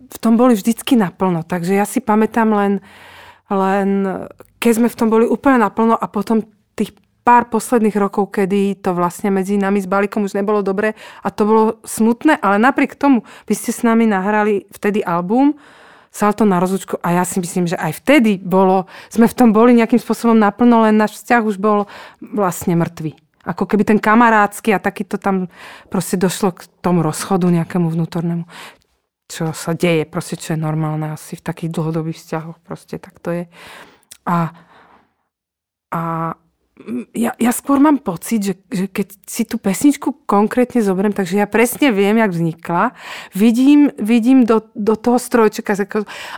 v 0.06 0.18
tom 0.22 0.38
boli 0.38 0.54
vždycky 0.54 0.96
naplno. 0.96 1.44
Takže 1.44 1.76
ja 1.76 1.84
si 1.84 2.00
pamätám 2.06 2.54
len, 2.54 2.80
len 3.52 3.90
keď 4.58 4.72
sme 4.82 4.88
v 4.90 4.98
tom 4.98 5.10
boli 5.14 5.26
úplne 5.30 5.62
naplno 5.62 5.94
a 5.94 6.06
potom 6.10 6.42
tých 6.74 6.96
pár 7.26 7.50
posledných 7.50 7.98
rokov, 7.98 8.30
kedy 8.34 8.86
to 8.86 8.94
vlastne 8.94 9.34
medzi 9.34 9.58
nami 9.58 9.82
s 9.82 9.90
Balikom 9.90 10.26
už 10.26 10.38
nebolo 10.38 10.62
dobre 10.62 10.94
a 11.26 11.28
to 11.34 11.42
bolo 11.46 11.64
smutné, 11.82 12.38
ale 12.38 12.62
napriek 12.62 12.94
tomu 12.94 13.26
vy 13.50 13.54
ste 13.58 13.74
s 13.74 13.82
nami 13.82 14.06
nahrali 14.06 14.70
vtedy 14.70 15.02
album 15.02 15.58
Salto 16.16 16.48
na 16.48 16.64
rozlučku 16.64 16.96
a 17.04 17.12
ja 17.12 17.28
si 17.28 17.44
myslím, 17.44 17.68
že 17.68 17.76
aj 17.76 18.00
vtedy 18.00 18.40
bolo, 18.40 18.88
sme 19.12 19.28
v 19.28 19.36
tom 19.36 19.52
boli 19.52 19.76
nejakým 19.76 20.00
spôsobom 20.00 20.40
naplno, 20.40 20.88
len 20.88 20.96
náš 20.96 21.20
vzťah 21.20 21.42
už 21.44 21.60
bol 21.60 21.92
vlastne 22.24 22.72
mŕtvý. 22.80 23.20
Ako 23.44 23.68
keby 23.68 23.84
ten 23.84 24.00
kamarádsky 24.00 24.72
a 24.72 24.80
takýto 24.80 25.20
tam 25.20 25.52
proste 25.92 26.16
došlo 26.16 26.56
k 26.56 26.72
tomu 26.80 27.04
rozchodu 27.04 27.52
nejakému 27.52 27.92
vnútornému 27.92 28.48
čo 29.26 29.52
sa 29.52 29.74
deje, 29.74 30.06
proste 30.06 30.38
čo 30.38 30.54
je 30.54 30.60
normálne 30.62 31.14
asi 31.14 31.36
v 31.36 31.46
takých 31.46 31.74
dlhodobých 31.74 32.18
vzťahoch, 32.22 32.58
proste 32.62 33.02
tak 33.02 33.18
to 33.20 33.34
je. 33.34 33.44
A, 34.26 34.54
a 35.90 36.02
ja, 37.16 37.32
ja 37.40 37.52
skôr 37.56 37.80
mám 37.80 38.04
pocit, 38.04 38.44
že, 38.44 38.54
že 38.68 38.86
keď 38.92 39.08
si 39.24 39.48
tú 39.48 39.56
pesničku 39.56 40.28
konkrétne 40.28 40.84
zoberiem, 40.84 41.16
takže 41.16 41.40
ja 41.40 41.48
presne 41.48 41.96
viem, 41.96 42.20
jak 42.20 42.32
vznikla, 42.36 42.92
vidím, 43.32 43.96
vidím 43.96 44.44
do, 44.44 44.60
do 44.76 45.00
toho 45.00 45.16
strojčeka 45.16 45.72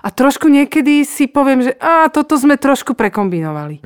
a 0.06 0.08
trošku 0.14 0.46
niekedy 0.46 1.02
si 1.10 1.26
poviem, 1.26 1.66
že 1.66 1.74
a 1.82 2.06
toto 2.14 2.38
sme 2.38 2.54
trošku 2.54 2.94
prekombinovali. 2.94 3.82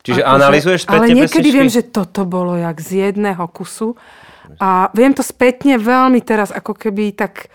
Čiže 0.00 0.24
Akože- 0.24 0.32
analýzuješ 0.32 0.80
spätne 0.88 1.12
Ale 1.12 1.18
niekedy 1.20 1.48
pesničky? 1.52 1.56
viem, 1.60 1.68
že 1.68 1.82
toto 1.84 2.24
bolo 2.24 2.56
jak 2.56 2.80
z 2.80 3.12
jedného 3.12 3.44
kusu. 3.52 4.00
A 4.58 4.90
viem 4.96 5.14
to 5.14 5.22
spätne 5.22 5.78
veľmi 5.78 6.18
teraz 6.24 6.50
ako 6.50 6.74
keby 6.74 7.14
tak 7.14 7.52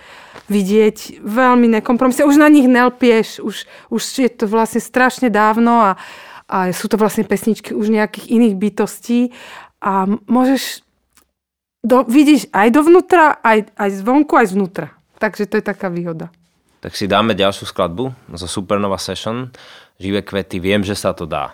vidieť 0.47 1.25
veľmi 1.25 1.67
nekompromisne. 1.81 2.29
Už 2.29 2.38
na 2.38 2.47
nich 2.47 2.69
nelpieš, 2.69 3.41
už, 3.41 3.65
už 3.89 4.01
je 4.21 4.29
to 4.29 4.45
vlastne 4.45 4.79
strašne 4.79 5.34
dávno 5.34 5.81
a, 5.81 5.91
a 6.45 6.69
sú 6.69 6.86
to 6.86 6.95
vlastne 7.01 7.25
pesničky 7.25 7.73
už 7.73 7.89
nejakých 7.89 8.29
iných 8.29 8.55
bytostí 8.55 9.21
a 9.81 10.05
môžeš 10.29 10.86
do, 11.86 12.01
vidíš 12.05 12.49
aj 12.49 12.73
dovnútra, 12.73 13.38
aj, 13.45 13.69
aj 13.77 13.89
zvonku, 14.01 14.34
aj 14.34 14.53
zvnútra. 14.53 14.88
Takže 15.21 15.45
to 15.45 15.62
je 15.62 15.65
taká 15.65 15.93
výhoda. 15.93 16.34
Tak 16.81 16.97
si 16.97 17.10
dáme 17.10 17.34
ďalšiu 17.34 17.69
skladbu 17.69 18.13
zo 18.34 18.47
Supernova 18.49 18.97
Session. 18.97 19.49
Živé 19.97 20.21
kvety, 20.25 20.62
viem, 20.62 20.81
že 20.81 20.97
sa 20.97 21.13
to 21.13 21.25
dá. 21.25 21.53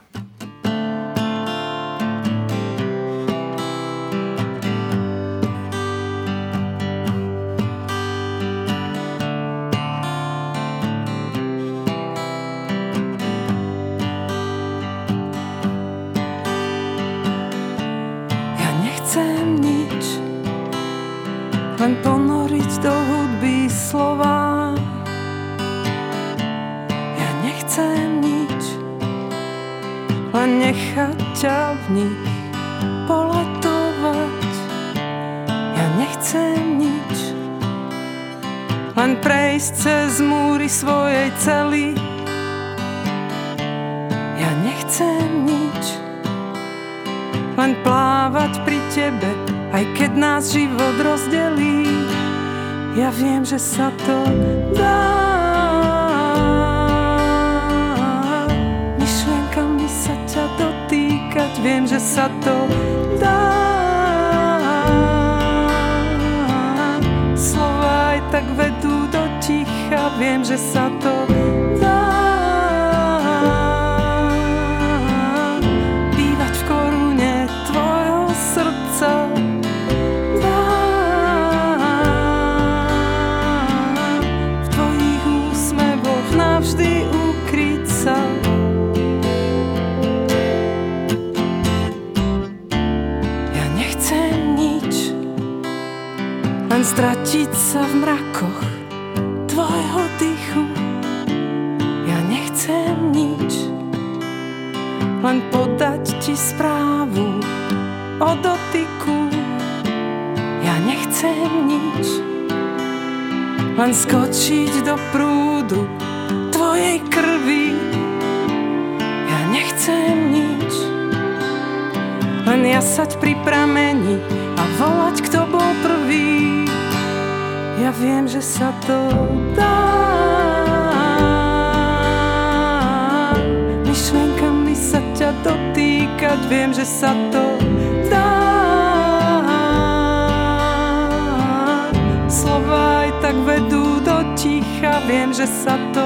Tak 143.32 143.48
vedú 143.48 144.04
do 144.04 144.18
ticha, 144.36 145.00
viem, 145.08 145.32
že 145.32 145.48
sa 145.48 145.80
to 145.96 146.04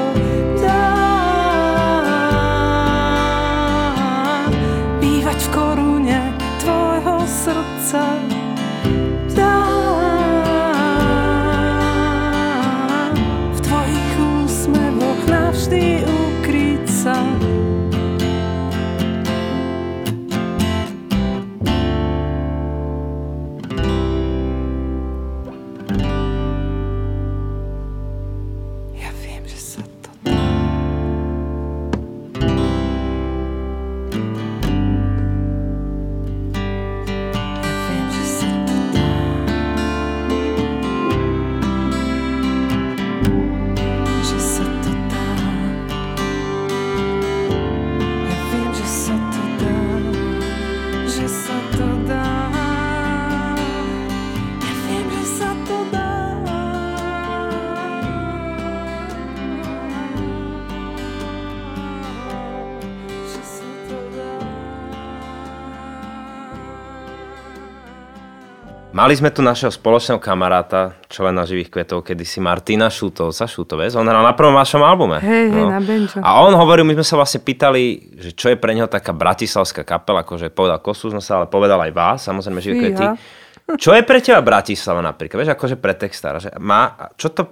dá. 0.61 0.93
Bývať 5.01 5.39
v 5.41 5.49
korune 5.49 6.21
tvojho 6.61 7.25
srdca 7.25 8.34
Mali 68.95 69.11
sme 69.11 69.27
tu 69.27 69.43
našeho 69.43 69.67
spoločného 69.75 70.23
kamaráta, 70.23 70.95
člena 71.11 71.43
živých 71.43 71.67
kvetov, 71.67 72.07
kedysi 72.07 72.39
Martina 72.39 72.87
Šutovca, 72.87 73.43
Šutovec. 73.43 73.91
On 73.99 74.07
hral 74.07 74.23
na 74.23 74.31
prvom 74.31 74.55
vašom 74.55 74.79
albume. 74.79 75.19
Hej, 75.19 75.51
hej, 75.51 75.65
na 75.67 75.83
benčo. 75.83 76.23
A 76.23 76.39
on 76.39 76.55
hovoril, 76.55 76.87
my 76.87 76.95
sme 76.95 77.03
sa 77.03 77.19
vlastne 77.19 77.43
pýtali, 77.43 78.15
že 78.15 78.31
čo 78.31 78.47
je 78.47 78.55
pre 78.55 78.71
neho 78.71 78.87
taká 78.87 79.11
bratislavská 79.11 79.83
kapela, 79.83 80.23
akože 80.23 80.47
povedal 80.47 80.79
Kosúznos, 80.79 81.27
ale 81.27 81.51
povedal 81.51 81.75
aj 81.83 81.91
vás, 81.91 82.23
samozrejme 82.23 82.63
živé 82.63 82.75
kvety. 82.87 83.05
Čo 83.75 83.99
je 83.99 84.07
pre 84.07 84.23
teba 84.23 84.39
Bratislava 84.39 85.03
napríklad? 85.03 85.43
Vieš, 85.43 85.51
akože 85.59 85.75
pre 85.75 85.91
textára, 85.99 86.39
že 86.39 86.55
má, 86.55 87.11
čo 87.19 87.35
to, 87.35 87.51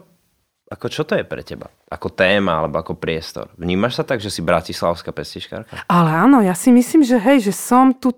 ako 0.72 0.88
čo 0.88 1.04
to 1.04 1.20
je 1.20 1.28
pre 1.28 1.44
teba? 1.44 1.68
Ako 1.92 2.16
téma 2.16 2.64
alebo 2.64 2.80
ako 2.80 2.96
priestor? 2.96 3.52
Vnímaš 3.60 4.00
sa 4.00 4.08
tak, 4.08 4.24
že 4.24 4.32
si 4.32 4.40
bratislavská 4.40 5.12
pesničkárka? 5.12 5.76
Ale 5.92 6.08
áno, 6.08 6.40
ja 6.40 6.56
si 6.56 6.72
myslím, 6.72 7.04
že 7.04 7.20
hej, 7.20 7.52
že 7.52 7.52
som 7.52 7.92
tu 7.92 8.16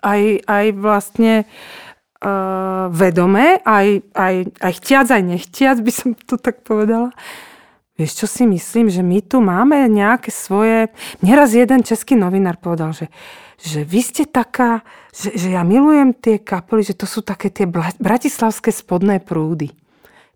aj, 0.00 0.48
aj 0.48 0.66
vlastne 0.72 1.44
uh, 1.44 1.91
vedomé, 2.94 3.58
aj, 3.66 4.02
aj, 4.14 4.34
aj 4.62 4.72
chtiac, 4.78 5.06
aj 5.10 5.22
nechtiac, 5.26 5.76
by 5.82 5.92
som 5.92 6.14
to 6.14 6.38
tak 6.38 6.62
povedala. 6.62 7.10
Vieš, 7.98 8.24
čo 8.24 8.26
si 8.30 8.48
myslím, 8.48 8.88
že 8.88 9.04
my 9.04 9.20
tu 9.20 9.42
máme 9.42 9.84
nejaké 9.90 10.32
svoje... 10.32 10.88
Mne 11.20 11.34
raz 11.36 11.52
jeden 11.52 11.84
český 11.84 12.16
novinár 12.16 12.56
povedal, 12.56 12.96
že, 12.96 13.12
že 13.60 13.84
vy 13.84 14.00
ste 14.00 14.24
taká, 14.24 14.80
že, 15.12 15.36
že 15.36 15.52
ja 15.52 15.60
milujem 15.60 16.16
tie 16.16 16.40
kapely, 16.40 16.82
že 16.86 16.96
to 16.96 17.04
sú 17.04 17.20
také 17.20 17.52
tie 17.52 17.68
bratislavské 18.00 18.72
spodné 18.72 19.20
prúdy. 19.20 19.81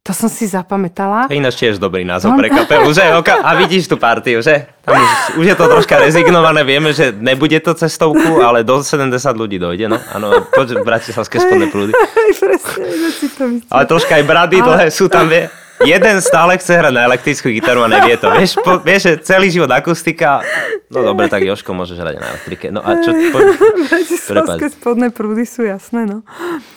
To 0.07 0.15
som 0.15 0.31
si 0.31 0.47
zapamätala. 0.47 1.27
Ináč 1.35 1.59
tiež 1.59 1.83
dobrý 1.83 2.07
názov 2.07 2.39
pre 2.39 2.47
kapelu, 2.47 2.87
že? 2.95 3.03
A 3.43 3.51
vidíš 3.59 3.91
tú 3.91 3.99
partiu, 3.99 4.39
že? 4.39 4.71
Tam 4.87 4.95
už, 4.95 5.43
už 5.43 5.45
je 5.51 5.57
to 5.59 5.67
troška 5.67 5.99
rezignované, 5.99 6.63
vieme, 6.63 6.95
že 6.95 7.11
nebude 7.11 7.59
to 7.59 7.75
cestovku, 7.75 8.39
ale 8.39 8.63
do 8.63 8.79
70 8.79 9.11
ľudí 9.35 9.59
dojde, 9.59 9.91
no. 9.91 9.99
Áno, 10.15 10.47
poď 10.55 10.79
bratislavské 10.87 11.43
spodné 11.43 11.67
prúdy. 11.75 11.91
Aj 11.91 12.33
presne, 12.39 12.87
že 12.87 13.11
si 13.19 13.27
to 13.35 13.51
myslím. 13.51 13.67
Ale 13.67 13.83
troška 13.91 14.15
aj 14.15 14.25
brady 14.31 14.63
Ale- 14.63 14.67
dlhé 14.71 14.87
sú 14.95 15.11
tam, 15.11 15.27
vie. 15.27 15.51
Jeden 15.85 16.17
stále 16.25 16.57
chce 16.57 16.73
hrať 16.73 16.89
na 16.89 17.05
elektrickú 17.05 17.53
gitaru 17.53 17.85
a 17.85 17.89
nevie 17.91 18.17
to. 18.17 18.33
Vieš, 18.33 18.57
po, 18.65 18.81
vieš 18.81 19.13
že 19.13 19.13
celý 19.21 19.53
život 19.53 19.69
akustika. 19.69 20.41
No 20.89 21.05
dobre, 21.05 21.29
tak 21.29 21.45
Joško 21.45 21.77
môžeš 21.77 22.01
hrať 22.01 22.15
na 22.17 22.27
elektrike. 22.33 22.73
No 22.73 22.81
a 22.81 22.97
čo? 23.05 23.13
Po, 23.13 23.39
Bratislavské 23.85 24.73
spodné 24.73 25.13
prúdy 25.13 25.45
sú 25.45 25.69
jasné, 25.69 26.09
no. 26.09 26.25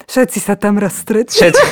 Všetci 0.03 0.43
sa 0.43 0.59
tam 0.59 0.75
raz 0.81 0.99
stretnú. 0.99 1.31
všetci. 1.31 1.63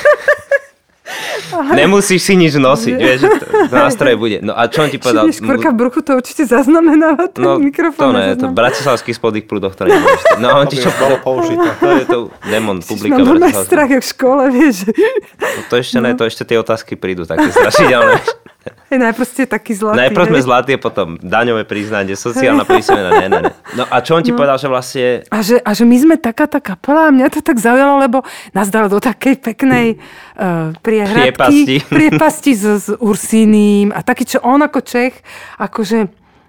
Nemusíš 1.69 2.21
si 2.21 2.33
nič 2.33 2.53
nosiť, 2.53 2.95
vieš, 2.95 3.19
že 3.19 3.29
nástroje 3.73 4.15
bude. 4.15 4.37
No 4.39 4.51
a 4.51 4.65
čo 4.65 4.81
on 4.81 4.89
ti 4.89 4.97
povedal? 4.97 5.25
Čiže 5.25 5.39
škvrka 5.39 5.69
v 5.69 5.77
bruchu 5.77 5.99
to 5.99 6.11
určite 6.13 6.43
zaznamenáva 6.43 7.27
ten 7.27 7.39
No, 7.39 7.57
mikrofón. 7.57 7.99
to 7.99 8.07
ne, 8.11 8.25
to 8.33 8.45
bratislavských 8.47 9.13
spodných 9.13 9.45
prúdoch, 9.45 9.73
ktoré 9.73 9.93
nebudeš. 9.93 10.21
No 10.37 10.47
a 10.49 10.53
on 10.57 10.65
To 10.65 10.71
ti 10.71 10.77
čo 10.77 10.89
bolo 10.93 11.15
použité. 11.17 11.67
To 11.77 11.91
je 11.93 12.05
to 12.05 12.17
demon 12.43 12.79
publika. 12.79 13.17
Bratislavských. 13.17 13.65
strach, 13.65 13.89
jak 13.89 14.01
v 14.01 14.09
škole, 14.09 14.43
vieš. 14.49 14.77
No, 15.37 15.59
to 15.65 15.73
ešte 15.75 15.97
ne, 15.97 16.11
to 16.13 16.23
ešte 16.23 16.43
tie 16.43 16.57
otázky 16.57 16.93
prídu 16.93 17.23
také 17.23 17.49
strašidelné. 17.49 18.19
Najprv 18.87 19.25
ste 19.27 19.43
taký 19.49 19.73
zlatý. 19.75 19.99
Najprv 19.99 20.25
sme 20.31 20.39
zlatí, 20.41 20.71
a 20.75 20.79
potom 20.79 21.19
daňové 21.19 21.67
priznanie, 21.67 22.15
sociálna 22.15 22.63
prísmena, 22.69 23.09
ne, 23.19 23.27
ne, 23.27 23.39
ne. 23.49 23.51
No 23.75 23.83
a 23.89 23.99
čo 23.99 24.15
on 24.15 24.23
ti 24.23 24.31
povedal, 24.31 24.55
že 24.61 24.67
vlastne 24.71 25.05
A 25.27 25.39
že, 25.43 25.59
a 25.59 25.71
že 25.75 25.83
my 25.83 25.97
sme 25.97 26.15
taká 26.15 26.47
tá 26.47 26.63
kapela 26.63 27.07
a 27.07 27.15
mňa 27.15 27.27
to 27.33 27.41
tak 27.43 27.57
zaujalo, 27.59 27.99
lebo 27.99 28.23
nás 28.55 28.71
dal 28.71 28.87
do 28.87 29.01
takej 29.01 29.41
peknej 29.41 29.99
uh, 30.37 30.71
priehradky. 30.79 31.33
Priepasti. 31.33 31.75
Priepasti 31.97 32.51
s, 32.55 32.63
s 32.63 32.87
Ursíným 32.95 33.91
a 33.91 33.99
taký, 34.05 34.23
čo 34.23 34.39
on 34.45 34.63
ako 34.63 34.79
Čech, 34.85 35.19
akože 35.59 36.07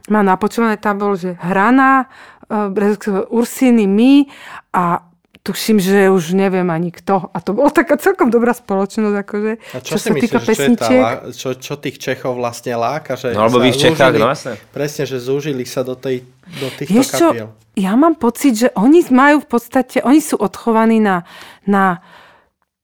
má 0.08 0.24
napočúvané 0.24 0.80
tam 0.80 0.96
bol, 0.96 1.16
že 1.16 1.36
Hrana, 1.36 2.08
uh, 2.48 3.28
Ursíny, 3.28 3.84
my 3.84 4.24
a 4.72 5.07
tuším, 5.48 5.80
že 5.80 6.08
už 6.08 6.36
neviem 6.36 6.68
ani 6.68 6.92
kto. 6.92 7.32
A 7.32 7.40
to 7.40 7.50
bola 7.50 7.72
taká 7.72 7.96
celkom 7.96 8.28
dobrá 8.28 8.52
spoločnosť, 8.52 9.16
akože, 9.16 9.52
A 9.72 9.78
čo, 9.80 9.96
sa 9.96 9.98
si 9.98 10.08
myslíš, 10.10 10.22
týka 10.22 10.38
že 10.38 10.44
čo, 10.44 10.44
tá, 10.44 10.52
pesničiek. 10.52 11.04
čo, 11.32 11.48
čo 11.56 11.74
tých 11.74 11.96
Čechov 11.96 12.36
vlastne 12.36 12.76
láka? 12.76 13.16
Že 13.16 13.32
No, 13.32 13.48
lebo 13.48 13.58
sa 13.58 13.64
vy 13.64 13.70
v 13.70 13.78
Čechách, 13.80 14.12
zúžili- 14.12 14.20
no 14.20 14.28
jasné. 14.28 14.52
Presne, 14.68 15.02
že 15.04 15.16
zúžili 15.18 15.64
sa 15.64 15.80
do, 15.80 15.94
tej, 15.94 16.28
do 16.54 16.68
týchto 16.70 16.92
Vieš 16.92 17.08
čo, 17.10 17.28
kapiel. 17.32 17.48
ja 17.74 17.92
mám 17.94 18.14
pocit, 18.14 18.52
že 18.54 18.68
oni 18.74 19.00
majú 19.08 19.40
v 19.40 19.48
podstate, 19.48 19.96
oni 20.00 20.20
sú 20.20 20.36
odchovaní 20.36 21.00
na, 21.00 21.24
na 21.64 22.04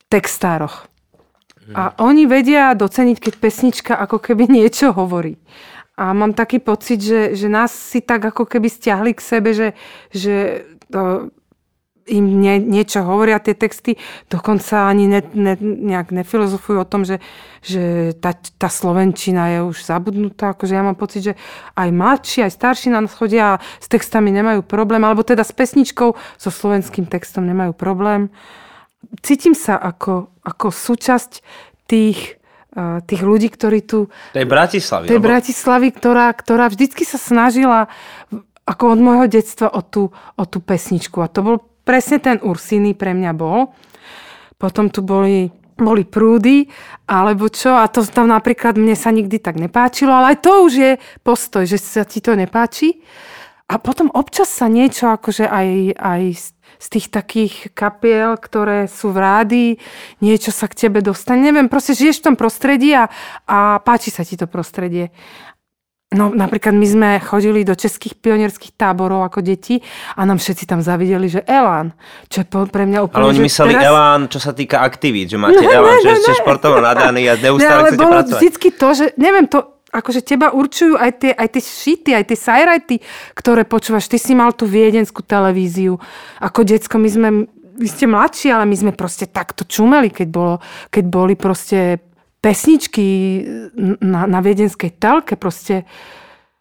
textároch. 0.09 0.89
A 1.67 1.97
oni 1.99 2.25
vedia 2.25 2.73
doceniť, 2.73 3.17
keď 3.17 3.35
pesnička 3.39 3.93
ako 3.97 4.21
keby 4.21 4.53
niečo 4.53 4.93
hovorí. 4.93 5.41
A 5.97 6.13
mám 6.13 6.37
taký 6.37 6.61
pocit, 6.61 7.01
že, 7.01 7.33
že 7.33 7.49
nás 7.49 7.73
si 7.73 8.05
tak 8.05 8.21
ako 8.21 8.45
keby 8.45 8.69
stiahli 8.69 9.17
k 9.17 9.23
sebe, 9.23 9.57
že, 9.57 9.73
že 10.13 10.61
to, 10.91 11.33
im 12.05 12.41
nie, 12.41 12.61
niečo 12.61 13.01
hovoria 13.01 13.41
tie 13.41 13.57
texty, 13.57 13.97
dokonca 14.29 14.89
ani 14.93 15.09
ne, 15.09 15.21
ne, 15.33 15.57
nejak 15.61 16.13
nefilozofujú 16.13 16.85
o 16.85 16.89
tom, 16.89 17.09
že, 17.09 17.17
že 17.65 18.13
tá, 18.21 18.37
tá 18.61 18.69
Slovenčina 18.69 19.49
je 19.57 19.59
už 19.65 19.89
zabudnutá. 19.89 20.53
Akože 20.53 20.77
ja 20.77 20.85
mám 20.85 21.01
pocit, 21.01 21.25
že 21.25 21.35
aj 21.73 21.89
mladší, 21.89 22.45
aj 22.45 22.53
starší 22.53 22.89
na 22.93 23.01
nás 23.01 23.17
chodia 23.17 23.57
a 23.57 23.61
s 23.81 23.89
textami 23.89 24.29
nemajú 24.37 24.61
problém, 24.69 25.01
alebo 25.01 25.25
teda 25.25 25.41
s 25.41 25.57
pesničkou, 25.57 26.13
so 26.37 26.51
slovenským 26.53 27.09
textom 27.09 27.49
nemajú 27.49 27.73
problém. 27.73 28.29
Cítim 29.25 29.57
sa 29.57 29.81
ako, 29.81 30.29
ako 30.45 30.69
súčasť 30.69 31.41
tých, 31.89 32.37
eh, 32.77 33.01
tých 33.05 33.21
ľudí, 33.25 33.49
ktorí 33.49 33.81
tu 33.85 34.13
tej 34.37 34.45
Bratislavy. 34.45 35.09
tej 35.09 35.21
lebo- 35.21 35.29
Bratislavy, 35.29 35.89
ktorá, 35.93 36.29
ktorá 36.37 36.69
vždycky 36.69 37.05
sa 37.09 37.17
snažila 37.17 37.89
ako 38.65 38.97
od 38.97 39.01
môjho 39.01 39.27
detstva 39.29 39.69
o 39.69 39.85
tú, 39.85 40.09
o 40.41 40.45
tú 40.49 40.61
pesničku. 40.65 41.21
A 41.21 41.29
to 41.29 41.45
bol 41.45 41.57
presne 41.85 42.19
ten 42.19 42.37
Ursíny 42.41 42.97
pre 42.97 43.13
mňa 43.13 43.33
bol. 43.37 43.71
Potom 44.57 44.89
tu 44.89 45.05
boli, 45.05 45.53
boli 45.77 46.03
prúdy, 46.09 46.67
alebo 47.05 47.53
čo. 47.53 47.77
A 47.77 47.87
to 47.93 48.03
tam 48.09 48.33
napríklad 48.33 48.81
mne 48.81 48.97
sa 48.97 49.13
nikdy 49.13 49.39
tak 49.39 49.61
nepáčilo, 49.61 50.11
ale 50.11 50.35
aj 50.35 50.39
to 50.43 50.53
už 50.65 50.73
je 50.73 50.93
postoj, 51.21 51.69
že 51.69 51.79
sa 51.79 52.03
ti 52.09 52.25
to 52.25 52.33
nepáči. 52.35 53.05
A 53.65 53.81
potom 53.81 54.13
občas 54.13 54.53
sa 54.53 54.69
niečo 54.69 55.09
akože 55.09 55.49
aj, 55.49 55.97
aj 55.97 56.23
z, 56.77 56.89
tých 56.93 57.09
takých 57.09 57.55
kapiel, 57.73 58.37
ktoré 58.37 58.93
sú 58.93 59.09
v 59.09 59.19
rádi, 59.25 59.67
niečo 60.21 60.53
sa 60.53 60.69
k 60.69 60.85
tebe 60.85 61.01
dostane. 61.01 61.49
Neviem, 61.49 61.73
proste 61.73 61.97
žiješ 61.97 62.21
v 62.21 62.27
tom 62.29 62.37
prostredí 62.37 62.93
a, 62.93 63.09
a 63.49 63.81
páči 63.81 64.13
sa 64.13 64.21
ti 64.21 64.37
to 64.37 64.45
prostredie. 64.45 65.17
No 66.15 66.31
napríklad 66.31 66.73
my 66.73 66.87
sme 66.87 67.09
chodili 67.19 67.63
do 67.63 67.75
českých 67.75 68.15
pionierských 68.15 68.73
táborov 68.73 69.27
ako 69.27 69.43
deti 69.43 69.83
a 70.15 70.23
nám 70.23 70.39
všetci 70.39 70.65
tam 70.65 70.79
zavideli, 70.79 71.27
že 71.27 71.43
Elán, 71.43 71.91
čo 72.31 72.41
je 72.41 72.47
pre 72.47 72.87
mňa 72.87 72.99
úplne... 73.03 73.19
Ale 73.21 73.31
oni 73.35 73.43
mysleli 73.43 73.75
teraz- 73.75 73.85
elán, 73.85 74.21
čo 74.27 74.39
sa 74.39 74.55
týka 74.55 74.79
aktivít, 74.81 75.29
že 75.29 75.37
máte 75.37 75.59
Ne, 75.59 75.67
elán, 75.69 75.91
ne, 75.93 76.03
že 76.03 76.11
ne, 76.11 76.21
ste 76.23 76.33
ne. 76.33 76.39
športovo 76.39 76.79
nadaní 76.79 77.27
a 77.27 77.35
Ne, 77.39 77.43
neustále 77.45 77.75
ale 77.77 77.89
chcete 77.91 78.01
bolo 78.01 78.15
pracovať. 78.17 78.39
vždycky 78.39 78.69
to, 78.71 78.89
že 78.95 79.05
neviem, 79.19 79.45
to 79.45 79.59
akože 79.91 80.21
teba 80.23 80.51
určujú 80.51 80.95
aj 80.99 81.11
tie, 81.19 81.31
aj 81.31 81.49
tie 81.51 81.63
šity, 81.63 82.11
aj 82.15 82.25
tie 82.27 82.39
sajrajty, 82.41 82.97
ktoré 83.35 83.63
počúvaš. 83.63 84.07
Ty 84.07 84.19
si 84.19 84.35
mal 84.35 84.51
tú 84.51 84.67
viedenskú 84.67 85.23
televíziu. 85.23 86.03
Ako 86.39 86.63
decko, 86.63 86.99
my 86.99 87.07
sme, 87.07 87.29
vy 87.75 87.87
ste 87.87 88.07
mladší, 88.07 88.51
ale 88.51 88.67
my 88.67 88.75
sme 88.75 88.91
proste 88.91 89.27
takto 89.27 89.63
čumeli, 89.63 90.11
keď, 90.11 90.29
bolo, 90.29 90.59
keď 90.91 91.05
boli 91.07 91.35
proste 91.35 92.03
pesničky 92.45 93.07
na, 94.05 94.29
na 94.29 94.41
viedenskej 94.45 95.01
telke, 95.01 95.41
proste 95.41 95.89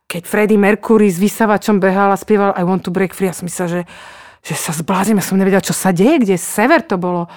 keď 0.08 0.24
Freddie 0.24 0.62
Mercury 0.62 1.12
s 1.12 1.19
vysavačom 1.19 1.84
behal 1.84 2.15
a 2.15 2.17
spieval 2.17 2.56
I 2.56 2.63
want 2.63 2.88
to 2.88 2.91
break 2.96 3.12
free, 3.12 3.28
ja 3.28 3.36
som 3.36 3.43
myslela, 3.52 3.67
že, 3.67 3.82
že 4.39 4.56
sa 4.56 4.72
zblázim, 4.72 5.19
ja 5.19 5.26
som 5.26 5.36
nevedela, 5.36 5.60
čo 5.60 5.76
sa 5.76 5.91
deje, 5.91 6.24
kde 6.24 6.39
je 6.39 6.41
sever, 6.41 6.88
to 6.88 6.96
bolo 6.96 7.28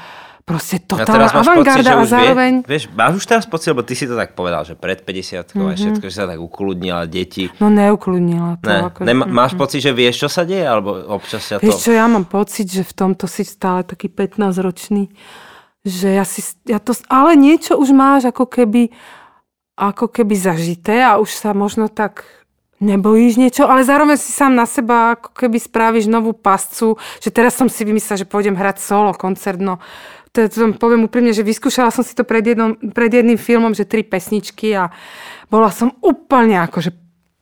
proste 0.47 0.79
totálna 0.87 1.27
pocit, 1.27 1.43
avantgarda 1.43 1.91
a 1.99 2.07
zároveň... 2.07 2.53
vie, 2.63 2.71
vieš, 2.71 2.87
máš 2.95 3.19
už 3.19 3.25
teraz 3.27 3.45
pocit, 3.51 3.75
lebo 3.75 3.83
ty 3.83 3.99
si 3.99 4.07
to 4.07 4.15
tak 4.15 4.39
povedal, 4.39 4.63
že 4.63 4.79
pred 4.79 5.03
50 5.03 5.51
Mhm. 5.59 5.67
a 5.67 5.75
všetko, 5.75 6.05
že 6.07 6.15
sa 6.15 6.31
tak 6.31 6.39
ukludnila 6.39 7.03
deti. 7.11 7.51
No 7.59 7.67
neukludnila 7.67 8.63
to. 8.63 8.71
Ne, 8.71 8.79
akože, 8.87 9.07
nema, 9.11 9.27
mm, 9.27 9.35
máš 9.35 9.53
mm. 9.57 9.59
pocit, 9.59 9.83
že 9.83 9.91
vieš, 9.91 10.23
čo 10.23 10.29
sa 10.31 10.47
deje, 10.47 10.63
alebo 10.63 10.95
občas 11.11 11.43
ťa 11.51 11.59
to... 11.59 11.67
Vieš 11.67 11.83
čo, 11.83 11.91
ja 11.91 12.07
mám 12.07 12.31
pocit, 12.31 12.71
že 12.71 12.87
v 12.87 12.93
tomto 12.95 13.27
si 13.27 13.43
stále 13.43 13.83
taký 13.83 14.07
15-ročný, 14.07 15.11
že 15.87 16.11
ja 16.11 16.27
si, 16.27 16.43
ja 16.67 16.83
to, 16.83 16.99
ale 17.07 17.39
niečo 17.39 17.79
už 17.79 17.95
máš 17.95 18.27
ako 18.27 18.51
keby, 18.51 18.91
ako 19.79 20.11
keby 20.11 20.35
zažité 20.35 21.07
a 21.07 21.23
už 21.23 21.31
sa 21.31 21.55
možno 21.55 21.87
tak 21.87 22.27
nebojíš 22.83 23.41
niečo, 23.41 23.65
ale 23.65 23.87
zároveň 23.87 24.19
si 24.21 24.35
sám 24.35 24.53
na 24.53 24.67
seba 24.69 25.17
ako 25.17 25.33
keby 25.33 25.57
spravíš 25.57 26.11
novú 26.11 26.35
pascu, 26.35 26.99
že 27.23 27.31
teraz 27.33 27.57
som 27.57 27.71
si 27.71 27.87
vymyslela, 27.87 28.21
že 28.21 28.29
pôjdem 28.29 28.59
hrať 28.59 28.83
solo, 28.83 29.17
koncert, 29.17 29.63
no 29.63 29.81
to, 30.37 30.53
vám 30.53 30.77
poviem 30.77 31.09
úprimne, 31.09 31.33
že 31.33 31.41
vyskúšala 31.41 31.89
som 31.89 32.05
si 32.05 32.13
to 32.13 32.29
pred, 32.29 32.45
jednom, 32.45 32.77
pred 32.77 33.09
jedným 33.09 33.41
filmom, 33.41 33.73
že 33.73 33.89
tri 33.89 34.05
pesničky 34.05 34.77
a 34.77 34.93
bola 35.49 35.73
som 35.73 35.97
úplne 36.05 36.61
akože 36.61 36.93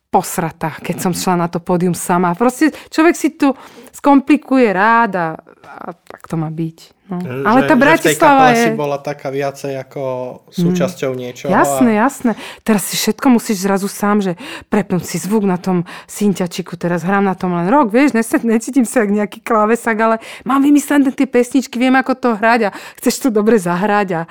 posrata, 0.07 0.79
keď 0.79 0.95
som 1.03 1.11
šla 1.11 1.35
na 1.35 1.47
to 1.51 1.59
pódium 1.59 1.91
sama. 1.91 2.31
Proste 2.39 2.71
človek 2.87 3.15
si 3.19 3.35
tu 3.35 3.51
skomplikuje 3.91 4.71
rád 4.71 5.11
a 5.19 5.25
a 5.65 5.97
tak 5.97 6.29
to 6.29 6.37
má 6.37 6.53
byť. 6.53 6.77
No. 7.05 7.21
Že, 7.21 7.31
Ale 7.45 7.59
tá 7.69 7.75
Bratislava 7.77 8.45
že 8.49 8.53
v 8.53 8.55
tej 8.55 8.57
je... 8.57 8.65
si 8.65 8.71
bola 8.73 8.97
taká 8.97 9.27
viacej 9.29 9.73
ako 9.77 10.01
súčasťou 10.49 11.11
mm. 11.13 11.17
niečoho. 11.17 11.49
Jasné, 11.53 11.91
a... 11.97 12.09
jasné. 12.09 12.31
Teraz 12.65 12.89
si 12.89 12.95
všetko 12.97 13.25
musíš 13.29 13.65
zrazu 13.65 13.85
sám, 13.85 14.25
že 14.25 14.33
prepnúť 14.73 15.05
si 15.05 15.17
zvuk 15.21 15.45
na 15.45 15.61
tom 15.61 15.85
synťačiku, 16.09 16.77
teraz 16.77 17.05
hrám 17.05 17.25
na 17.25 17.37
tom 17.37 17.53
len 17.53 17.69
rok, 17.69 17.93
vieš, 17.93 18.17
necítim 18.41 18.89
sa 18.89 19.05
jak 19.05 19.13
nejaký 19.13 19.39
klávesak, 19.45 19.97
ale 20.01 20.15
mám 20.45 20.65
vymyslené 20.65 21.13
tie 21.13 21.29
pesničky, 21.29 21.77
viem 21.77 21.93
ako 21.93 22.13
to 22.17 22.29
hrať 22.37 22.69
a 22.69 22.75
chceš 22.97 23.27
to 23.27 23.29
dobre 23.29 23.61
zahrať 23.61 24.07
a, 24.13 24.21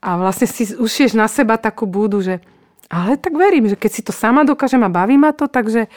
a 0.00 0.08
vlastne 0.16 0.48
si 0.48 0.72
ušieš 0.72 1.12
na 1.16 1.28
seba 1.28 1.60
takú 1.60 1.84
búdu, 1.84 2.24
že 2.24 2.40
ale 2.92 3.16
tak 3.16 3.32
verím, 3.32 3.72
že 3.72 3.76
keď 3.76 3.90
si 3.90 4.04
to 4.04 4.12
sama 4.12 4.44
dokážem 4.44 4.84
a 4.84 4.92
baví 4.92 5.16
ma 5.16 5.32
to, 5.32 5.48
takže 5.48 5.88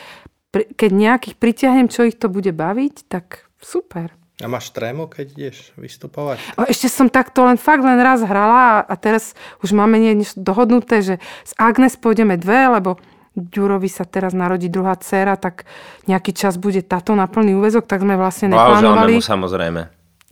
keď 0.56 0.92
nejakých 0.96 1.36
pritiahnem, 1.36 1.92
čo 1.92 2.08
ich 2.08 2.16
to 2.16 2.32
bude 2.32 2.56
baviť, 2.56 3.12
tak 3.12 3.52
super. 3.60 4.16
A 4.44 4.52
máš 4.52 4.76
trému, 4.76 5.08
keď 5.08 5.32
ideš 5.32 5.72
vystupovať? 5.80 6.44
A 6.60 6.68
ešte 6.68 6.92
som 6.92 7.08
takto 7.08 7.48
len 7.48 7.56
fakt 7.56 7.88
len 7.88 7.96
raz 8.04 8.20
hrala 8.20 8.84
a 8.84 8.94
teraz 9.00 9.32
už 9.64 9.72
máme 9.72 9.96
nie, 9.96 10.28
dohodnuté, 10.36 11.00
že 11.00 11.16
z 11.48 11.52
Agnes 11.56 11.96
pôjdeme 11.96 12.36
dve, 12.36 12.68
lebo 12.68 13.00
Ďurovi 13.36 13.92
sa 13.92 14.08
teraz 14.08 14.32
narodí 14.32 14.72
druhá 14.72 14.96
dcéra, 14.96 15.36
tak 15.36 15.68
nejaký 16.08 16.32
čas 16.32 16.56
bude 16.56 16.80
táto 16.80 17.12
na 17.20 17.28
plný 17.28 17.60
úvezok, 17.60 17.84
tak 17.84 18.00
sme 18.00 18.16
vlastne 18.16 18.56
neplánovali. 18.56 19.20
mu 19.20 19.24
samozrejme. 19.24 19.82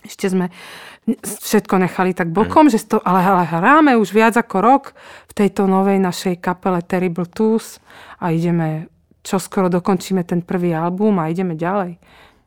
Ešte 0.07 0.31
sme 0.31 0.47
všetko 1.23 1.83
nechali 1.83 2.15
tak 2.15 2.31
bokom, 2.31 2.67
mm. 2.67 2.71
že 2.71 2.87
to, 2.87 3.03
ale, 3.03 3.19
ale 3.19 3.43
hráme 3.43 3.91
už 3.99 4.15
viac 4.15 4.39
ako 4.39 4.63
rok 4.63 4.83
v 5.27 5.33
tejto 5.35 5.67
novej 5.67 5.99
našej 5.99 6.39
kapele 6.39 6.79
Terrible 6.79 7.27
Tools 7.27 7.83
a 8.23 8.31
ideme, 8.31 8.87
čo 9.19 9.35
skoro 9.35 9.67
dokončíme 9.67 10.23
ten 10.23 10.39
prvý 10.39 10.71
album 10.71 11.19
a 11.19 11.27
ideme 11.27 11.59
ďalej. 11.59 11.99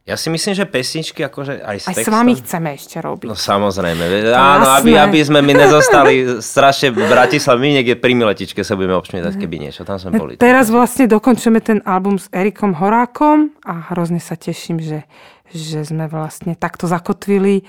Ja 0.06 0.14
si 0.14 0.30
myslím, 0.30 0.54
že 0.54 0.70
pesničky 0.70 1.26
akože 1.26 1.66
aj 1.66 1.76
s 1.82 1.86
Aj 1.90 1.98
textom... 1.98 2.14
s 2.14 2.14
vami 2.14 2.32
chceme 2.38 2.68
ešte 2.78 3.02
robiť. 3.02 3.26
No 3.26 3.34
samozrejme. 3.34 4.30
Áno, 4.30 4.78
aby, 4.78 4.94
aby 4.94 5.18
sme 5.18 5.42
my 5.42 5.66
nezostali 5.66 6.30
strašne 6.54 6.94
v 6.94 7.10
Bratislave. 7.10 7.58
My 7.58 7.74
niekde 7.82 7.98
pri 7.98 8.14
Miletičke 8.14 8.62
sa 8.62 8.78
budeme 8.78 8.94
obšmietať, 9.02 9.34
keby 9.34 9.66
niečo. 9.66 9.82
Tam 9.82 9.98
sme 9.98 10.14
boli. 10.14 10.38
Teraz 10.38 10.70
vlastne 10.70 11.10
dokončíme 11.10 11.58
ten 11.58 11.82
album 11.82 12.22
s 12.22 12.30
Erikom 12.30 12.78
Horákom 12.78 13.50
a 13.66 13.90
hrozne 13.90 14.22
sa 14.22 14.38
teším, 14.38 14.78
že, 14.78 15.02
že 15.50 15.82
sme 15.82 16.06
vlastne 16.06 16.54
takto 16.54 16.86
zakotvili. 16.86 17.66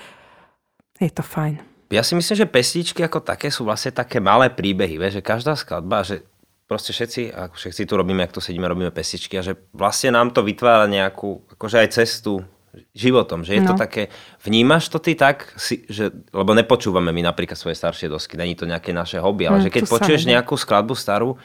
Je 1.02 1.10
to 1.10 1.26
fajn. 1.26 1.58
Ja 1.90 2.06
si 2.06 2.14
myslím, 2.14 2.38
že 2.38 2.46
pesničky 2.46 3.02
ako 3.02 3.18
také 3.18 3.50
sú 3.50 3.66
vlastne 3.66 3.90
také 3.90 4.22
malé 4.22 4.46
príbehy. 4.46 4.94
Vieš, 4.94 5.18
že 5.18 5.22
každá 5.26 5.58
skladba, 5.58 6.06
že 6.06 6.22
proste 6.68 6.92
všetci, 6.92 7.32
ako 7.32 7.54
všetci 7.56 7.82
tu 7.88 7.94
robíme, 7.96 8.20
ak 8.20 8.36
tu 8.36 8.44
sedíme, 8.44 8.68
robíme 8.68 8.92
pesičky 8.92 9.40
a 9.40 9.42
že 9.42 9.56
vlastne 9.72 10.12
nám 10.12 10.36
to 10.36 10.44
vytvára 10.44 10.84
nejakú, 10.84 11.48
akože 11.56 11.76
aj 11.80 11.88
cestu 11.96 12.44
životom, 12.92 13.42
že 13.42 13.58
je 13.58 13.62
no. 13.64 13.72
to 13.72 13.74
také, 13.80 14.12
vnímaš 14.44 14.92
to 14.92 15.00
ty 15.00 15.16
tak, 15.16 15.56
si, 15.56 15.88
že, 15.88 16.12
lebo 16.30 16.52
nepočúvame 16.52 17.10
my 17.10 17.24
napríklad 17.24 17.56
svoje 17.56 17.74
staršie 17.74 18.12
dosky, 18.12 18.36
není 18.36 18.52
to 18.52 18.68
nejaké 18.68 18.92
naše 18.92 19.18
hobby, 19.18 19.48
ale 19.48 19.58
mm, 19.58 19.64
že 19.66 19.72
keď 19.72 19.82
počuješ 19.88 20.22
nejakú 20.28 20.54
skladbu 20.54 20.92
starú, 20.92 21.40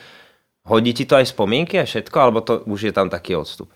hodí 0.68 0.92
ti 0.92 1.08
to 1.08 1.16
aj 1.16 1.32
spomienky 1.32 1.80
a 1.80 1.88
všetko, 1.88 2.18
alebo 2.20 2.44
to 2.44 2.62
už 2.68 2.92
je 2.92 2.94
tam 2.94 3.08
taký 3.08 3.40
odstup? 3.40 3.72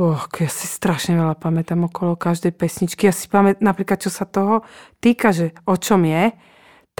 Oh, 0.00 0.20
ja 0.40 0.48
si 0.48 0.64
strašne 0.64 1.12
veľa 1.12 1.36
pamätám 1.36 1.84
okolo 1.84 2.16
každej 2.16 2.56
pesničky. 2.56 3.04
Ja 3.04 3.12
si 3.12 3.28
pamätám 3.28 3.60
napríklad, 3.60 4.00
čo 4.00 4.08
sa 4.08 4.24
toho 4.24 4.64
týka, 4.96 5.28
že 5.28 5.52
o 5.68 5.76
čom 5.76 6.08
je, 6.08 6.32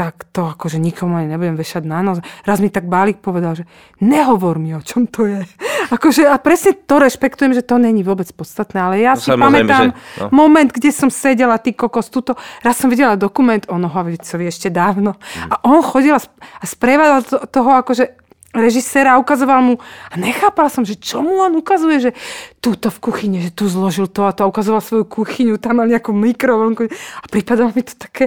tak 0.00 0.24
to 0.32 0.48
akože 0.48 0.80
nikomu 0.80 1.20
ani 1.20 1.28
nebudem 1.28 1.60
vešať 1.60 1.84
na 1.84 2.00
nos. 2.00 2.24
Raz 2.48 2.64
mi 2.64 2.72
tak 2.72 2.88
Bálik 2.88 3.20
povedal, 3.20 3.52
že 3.52 3.68
nehovor 4.00 4.56
mi, 4.56 4.72
o 4.72 4.80
čom 4.80 5.04
to 5.04 5.28
je. 5.28 5.44
Akože, 5.94 6.24
a 6.24 6.40
presne 6.40 6.72
to 6.72 6.96
rešpektujem, 6.96 7.52
že 7.52 7.60
to 7.60 7.76
není 7.76 8.00
vôbec 8.00 8.24
podstatné, 8.32 8.80
ale 8.80 9.04
ja 9.04 9.12
no, 9.12 9.20
si 9.20 9.28
pamätám 9.28 9.92
že, 9.92 10.24
no. 10.24 10.32
moment, 10.32 10.72
kde 10.72 10.88
som 10.88 11.12
sedela, 11.12 11.60
ty 11.60 11.76
kokos, 11.76 12.08
tuto, 12.08 12.32
raz 12.64 12.80
som 12.80 12.88
videla 12.88 13.12
dokument 13.18 13.60
o 13.68 13.76
Nohavicovi 13.76 14.48
ešte 14.48 14.72
dávno 14.72 15.20
mm. 15.20 15.50
a 15.52 15.54
on 15.68 15.84
chodil 15.84 16.16
a 16.16 16.64
sprevádal 16.64 17.20
to, 17.26 17.36
toho 17.50 17.76
akože 17.84 18.16
režiséra 18.50 19.14
a 19.14 19.20
ukazoval 19.22 19.62
mu 19.62 19.74
a 20.10 20.14
nechápala 20.18 20.66
som, 20.66 20.82
že 20.82 20.98
čo 20.98 21.22
mu 21.22 21.38
on 21.38 21.54
ukazuje, 21.54 22.10
že 22.10 22.12
túto 22.58 22.90
v 22.90 22.98
kuchyni, 22.98 23.38
že 23.38 23.54
tu 23.54 23.70
zložil 23.70 24.10
to 24.10 24.26
a 24.26 24.34
to 24.34 24.42
a 24.42 24.50
ukazoval 24.50 24.82
svoju 24.82 25.06
kuchyňu, 25.06 25.54
tam 25.62 25.78
mal 25.78 25.86
nejakú 25.86 26.10
mikrovlnku 26.10 26.90
a 26.90 27.24
pripadalo 27.30 27.70
mi 27.70 27.86
to 27.86 27.94
také 27.94 28.26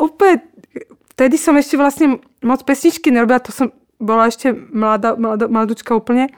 úplne 0.00 0.40
vtedy 1.18 1.34
som 1.34 1.58
ešte 1.58 1.74
vlastne 1.74 2.22
moc 2.46 2.62
pesničky 2.62 3.10
nerobila, 3.10 3.42
to 3.42 3.50
som 3.50 3.74
bola 3.98 4.30
ešte 4.30 4.54
mladá, 4.54 5.18
mladá, 5.18 5.50
mladúčka 5.50 5.98
úplne. 5.98 6.30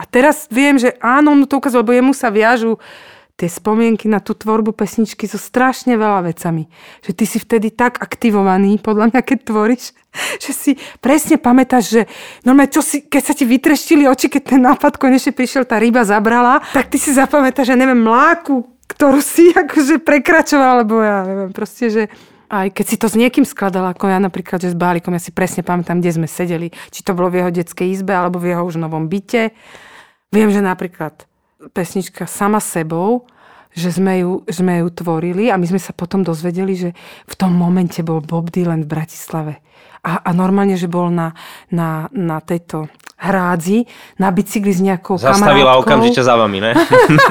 A 0.00 0.08
teraz 0.08 0.48
viem, 0.48 0.80
že 0.80 0.96
áno, 1.04 1.36
on 1.36 1.44
to 1.44 1.60
ukazoval, 1.60 1.84
lebo 1.84 1.92
jemu 1.92 2.12
sa 2.16 2.32
viažu 2.32 2.80
tie 3.36 3.48
spomienky 3.48 4.08
na 4.08 4.24
tú 4.24 4.32
tvorbu 4.32 4.72
pesničky 4.72 5.28
so 5.28 5.36
strašne 5.36 6.00
veľa 6.00 6.32
vecami. 6.32 6.72
Že 7.04 7.12
ty 7.12 7.24
si 7.28 7.38
vtedy 7.40 7.68
tak 7.76 8.00
aktivovaný, 8.00 8.80
podľa 8.80 9.12
mňa, 9.12 9.20
keď 9.20 9.38
tvoríš, 9.52 9.92
že 10.44 10.52
si 10.56 10.70
presne 11.04 11.36
pamätáš, 11.36 11.84
že 11.92 12.02
normálne, 12.48 12.72
čo 12.72 12.80
si, 12.80 13.04
keď 13.04 13.22
sa 13.22 13.36
ti 13.36 13.44
vytreštili 13.44 14.08
oči, 14.08 14.32
keď 14.32 14.42
ten 14.56 14.64
nápad 14.64 14.96
konečne 14.96 15.36
prišiel, 15.36 15.68
tá 15.68 15.76
ryba 15.76 16.08
zabrala, 16.08 16.64
tak 16.72 16.88
ty 16.88 16.96
si 16.96 17.12
zapamätáš, 17.12 17.68
že 17.68 17.76
neviem, 17.76 18.00
mláku, 18.00 18.64
ktorú 18.88 19.20
si 19.20 19.52
akože 19.68 20.00
prekračoval, 20.00 20.80
alebo 20.80 21.04
ja 21.04 21.20
neviem, 21.28 21.52
proste, 21.52 21.92
že 21.92 22.02
aj 22.52 22.68
keď 22.76 22.84
si 22.84 22.96
to 23.00 23.08
s 23.08 23.16
niekým 23.16 23.48
skladala, 23.48 23.96
ako 23.96 24.12
ja 24.12 24.20
napríklad, 24.20 24.60
že 24.60 24.70
s 24.70 24.76
Bálikom, 24.76 25.16
ja 25.16 25.22
si 25.24 25.32
presne 25.32 25.64
pamätám, 25.64 26.04
kde 26.04 26.20
sme 26.20 26.28
sedeli, 26.28 26.68
či 26.92 27.00
to 27.00 27.16
bolo 27.16 27.32
v 27.32 27.40
jeho 27.40 27.50
detskej 27.50 27.88
izbe, 27.88 28.12
alebo 28.12 28.36
v 28.36 28.52
jeho 28.52 28.68
už 28.68 28.76
novom 28.76 29.08
byte. 29.08 29.56
Viem, 30.28 30.52
že 30.52 30.60
napríklad 30.60 31.24
pesnička 31.72 32.28
sama 32.28 32.60
sebou, 32.60 33.24
že 33.72 33.88
sme 33.88 34.20
ju, 34.20 34.44
sme 34.52 34.84
ju 34.84 34.88
tvorili 34.92 35.48
a 35.48 35.56
my 35.56 35.64
sme 35.64 35.80
sa 35.80 35.96
potom 35.96 36.20
dozvedeli, 36.20 36.76
že 36.76 36.90
v 37.24 37.34
tom 37.40 37.56
momente 37.56 38.04
bol 38.04 38.20
Bob 38.20 38.52
Dylan 38.52 38.84
v 38.84 38.92
Bratislave. 38.92 39.54
A, 40.04 40.20
a 40.20 40.30
normálne, 40.36 40.76
že 40.76 40.92
bol 40.92 41.08
na, 41.08 41.32
na, 41.72 42.12
na 42.12 42.44
tejto 42.44 42.92
hrádzi 43.22 43.86
na 44.18 44.34
bicykli 44.34 44.74
s 44.74 44.82
nejakou 44.82 45.14
Zastavila 45.14 45.78
kamarátkou. 45.78 45.82
okamžite 45.86 46.20
za 46.26 46.34
vami, 46.34 46.58
ne? 46.58 46.72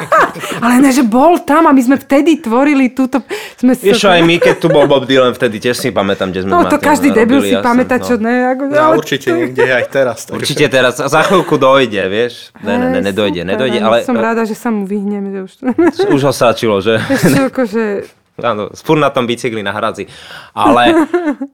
Ale 0.64 0.80
ne, 0.80 0.92
že 0.96 1.04
bol 1.04 1.44
tam 1.44 1.68
a 1.68 1.76
my 1.76 1.82
sme 1.84 1.98
vtedy 2.00 2.40
tvorili 2.40 2.96
túto... 2.96 3.20
Sme 3.60 3.76
Vieš 3.76 4.08
čo, 4.08 4.10
aj 4.10 4.24
my, 4.24 4.40
keď 4.40 4.56
tu 4.64 4.68
bol 4.72 4.88
Bob 4.88 5.04
Dylan, 5.04 5.36
vtedy 5.36 5.60
tiež 5.60 5.76
si 5.76 5.92
pamätám, 5.92 6.32
kde 6.32 6.48
sme 6.48 6.56
No 6.56 6.64
to 6.72 6.80
každý 6.80 7.12
debil 7.12 7.44
si 7.44 7.60
pamätá, 7.60 8.00
no. 8.00 8.08
čo 8.08 8.16
ne. 8.16 8.56
Ako, 8.56 8.64
no, 8.72 8.96
určite 8.96 9.28
to... 9.30 9.36
niekde 9.36 9.68
aj 9.68 9.86
teraz. 9.92 10.18
Takže... 10.32 10.40
Určite 10.40 10.66
teraz. 10.72 10.96
Za 10.98 11.22
chvíľku 11.28 11.60
dojde, 11.60 12.02
vieš. 12.08 12.56
Ne, 12.64 12.80
ne, 12.80 12.88
ne, 12.96 13.00
nedojde, 13.12 13.44
nedojde. 13.44 13.80
Ale... 13.84 14.08
Som 14.08 14.16
rada, 14.16 14.48
že 14.48 14.56
sa 14.56 14.72
mu 14.72 14.88
vyhnem. 14.88 15.28
Že 15.28 15.40
už... 15.44 15.52
už 16.16 16.22
ho 16.32 16.34
sáčilo, 16.34 16.80
že? 16.80 17.04
Ešte 17.12 17.52
akože... 17.52 17.84
Áno, 18.52 18.72
spúr 18.74 18.98
na 18.98 19.12
tom 19.12 19.28
bicykli 19.28 19.60
na 19.62 19.76
hradzi. 19.76 20.08
Ale 20.56 21.06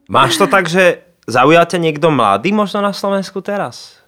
máš 0.06 0.38
to 0.38 0.46
tak, 0.46 0.70
že 0.70 1.04
zaujal 1.28 1.68
ťa 1.68 1.78
niekto 1.82 2.08
mladý 2.08 2.54
možno 2.54 2.80
na 2.80 2.94
Slovensku 2.94 3.42
teraz? 3.44 3.98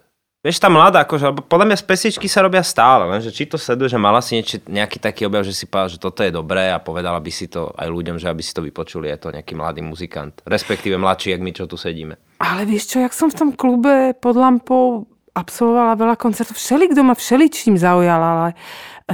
Vieš, 0.41 0.57
tá 0.57 0.73
mladá, 0.73 1.05
akože, 1.05 1.37
podľa 1.53 1.69
mňa 1.69 1.77
z 1.77 1.85
pesičky 1.85 2.25
sa 2.25 2.41
robia 2.41 2.65
stále, 2.65 3.05
lenže 3.05 3.29
či 3.29 3.45
to 3.45 3.61
sleduje, 3.61 3.93
že 3.93 4.01
mala 4.01 4.25
si 4.25 4.41
nieči, 4.41 4.65
nejaký 4.65 4.97
taký 4.97 5.29
objav, 5.29 5.45
že 5.45 5.53
si 5.53 5.69
povedal, 5.69 5.93
že 5.93 6.01
toto 6.01 6.25
je 6.25 6.33
dobré 6.33 6.73
a 6.73 6.81
povedala 6.81 7.21
by 7.21 7.29
si 7.29 7.45
to 7.45 7.69
aj 7.77 7.85
ľuďom, 7.93 8.17
že 8.17 8.25
aby 8.25 8.41
si 8.41 8.57
to 8.57 8.65
vypočuli, 8.65 9.13
je 9.13 9.21
to 9.21 9.37
nejaký 9.37 9.53
mladý 9.53 9.85
muzikant, 9.85 10.41
respektíve 10.49 10.97
mladší, 10.97 11.37
jak 11.37 11.45
my, 11.45 11.53
čo 11.53 11.69
tu 11.69 11.77
sedíme. 11.77 12.17
Ale 12.41 12.65
vieš 12.65 12.89
čo, 12.89 13.05
jak 13.05 13.13
som 13.13 13.29
v 13.29 13.37
tom 13.37 13.51
klube 13.53 14.17
pod 14.17 14.33
lampou 14.33 15.05
absolvovala 15.37 16.01
veľa 16.01 16.17
koncertov, 16.17 16.57
všeli, 16.57 16.89
kto 16.89 17.05
ma 17.05 17.13
všeličím 17.13 17.77
zaujal, 17.77 18.21
ale 18.25 18.49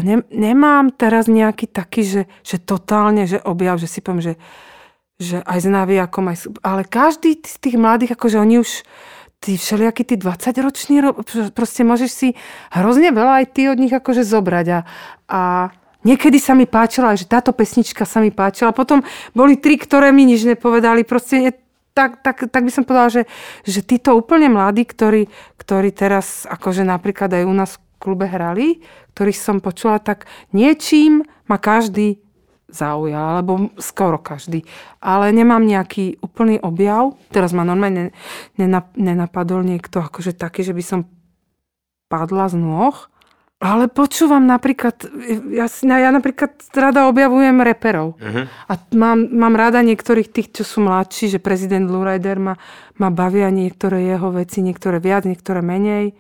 ne, 0.07 0.23
nemám 0.31 0.95
teraz 0.95 1.27
nejaký 1.27 1.67
taký, 1.67 2.07
že, 2.07 2.23
že 2.47 2.63
totálne, 2.63 3.27
že 3.27 3.43
objav, 3.43 3.83
že 3.83 3.91
si 3.91 3.99
poviem, 3.99 4.23
že, 4.23 4.35
že 5.19 5.43
aj 5.43 5.59
s 5.59 5.67
navijakom, 5.67 6.31
aj, 6.31 6.55
ale 6.63 6.87
každý 6.87 7.35
z 7.43 7.57
tých 7.59 7.75
mladých, 7.75 8.15
akože 8.15 8.39
oni 8.39 8.63
už 8.63 8.87
tí 9.47 9.55
všelijakí 9.55 10.03
tí 10.03 10.15
20 10.19 10.59
roční, 10.59 10.97
proste 11.55 11.87
môžeš 11.87 12.11
si 12.11 12.29
hrozne 12.75 13.15
veľa 13.15 13.43
aj 13.43 13.47
ty 13.55 13.71
od 13.71 13.79
nich 13.79 13.95
akože 13.95 14.27
zobrať 14.27 14.67
a, 14.75 14.81
a 15.31 15.41
niekedy 16.03 16.43
sa 16.43 16.59
mi 16.59 16.67
páčila, 16.67 17.15
že 17.15 17.31
táto 17.31 17.55
pesnička 17.55 18.03
sa 18.03 18.19
mi 18.19 18.35
páčila. 18.35 18.75
Potom 18.75 19.07
boli 19.39 19.55
tri, 19.55 19.79
ktoré 19.79 20.11
mi 20.11 20.27
nič 20.27 20.43
nepovedali. 20.43 21.07
Proste 21.07 21.47
je, 21.47 21.51
tak, 21.95 22.27
tak, 22.27 22.51
tak 22.51 22.63
by 22.67 22.71
som 22.75 22.83
povedala, 22.83 23.23
že, 23.23 23.23
že 23.63 23.87
títo 23.87 24.19
úplne 24.19 24.51
mladí, 24.51 24.83
ktorí, 24.83 25.31
ktorí 25.63 25.95
teraz 25.95 26.43
akože 26.51 26.83
napríklad 26.83 27.31
aj 27.31 27.45
u 27.47 27.55
nás 27.55 27.79
v 27.79 28.03
klube 28.03 28.27
hrali, 28.27 28.83
ktorých 29.15 29.39
som 29.39 29.63
počula, 29.63 30.03
tak 30.03 30.27
niečím 30.51 31.23
ma 31.47 31.63
každý 31.63 32.19
zaujal, 32.67 33.39
alebo 33.39 33.71
skoro 33.79 34.19
každý. 34.19 34.67
Ale 34.99 35.31
nemám 35.31 35.63
nejaký 35.63 36.19
úplný 36.19 36.59
objav. 36.59 37.15
Teraz 37.31 37.55
ma 37.55 37.63
normálne 37.63 38.11
nenapadol 38.99 39.63
niekto 39.63 40.03
akože 40.03 40.35
taký, 40.35 40.67
že 40.67 40.75
by 40.75 40.83
som 40.83 41.01
padla 42.11 42.51
z 42.51 42.59
nôh. 42.59 42.95
Ale 43.57 43.89
počúvam 43.89 44.45
napríklad, 44.45 45.09
ja, 45.49 45.65
ja 45.81 46.11
napríklad 46.13 46.61
rada 46.77 47.09
objavujem 47.09 47.57
reperov. 47.65 48.21
Uh-huh. 48.21 48.45
A 48.69 48.73
mám, 48.93 49.33
mám 49.33 49.57
rada 49.57 49.81
niektorých 49.81 50.29
tých, 50.29 50.61
čo 50.61 50.63
sú 50.69 50.85
mladší, 50.85 51.33
že 51.33 51.41
prezident 51.41 51.89
Lurider 51.89 52.37
ma, 52.37 52.55
ma 53.01 53.09
bavia 53.09 53.49
niektoré 53.49 54.05
jeho 54.13 54.29
veci, 54.29 54.61
niektoré 54.61 55.01
viac, 55.01 55.25
niektoré 55.25 55.65
menej. 55.65 56.13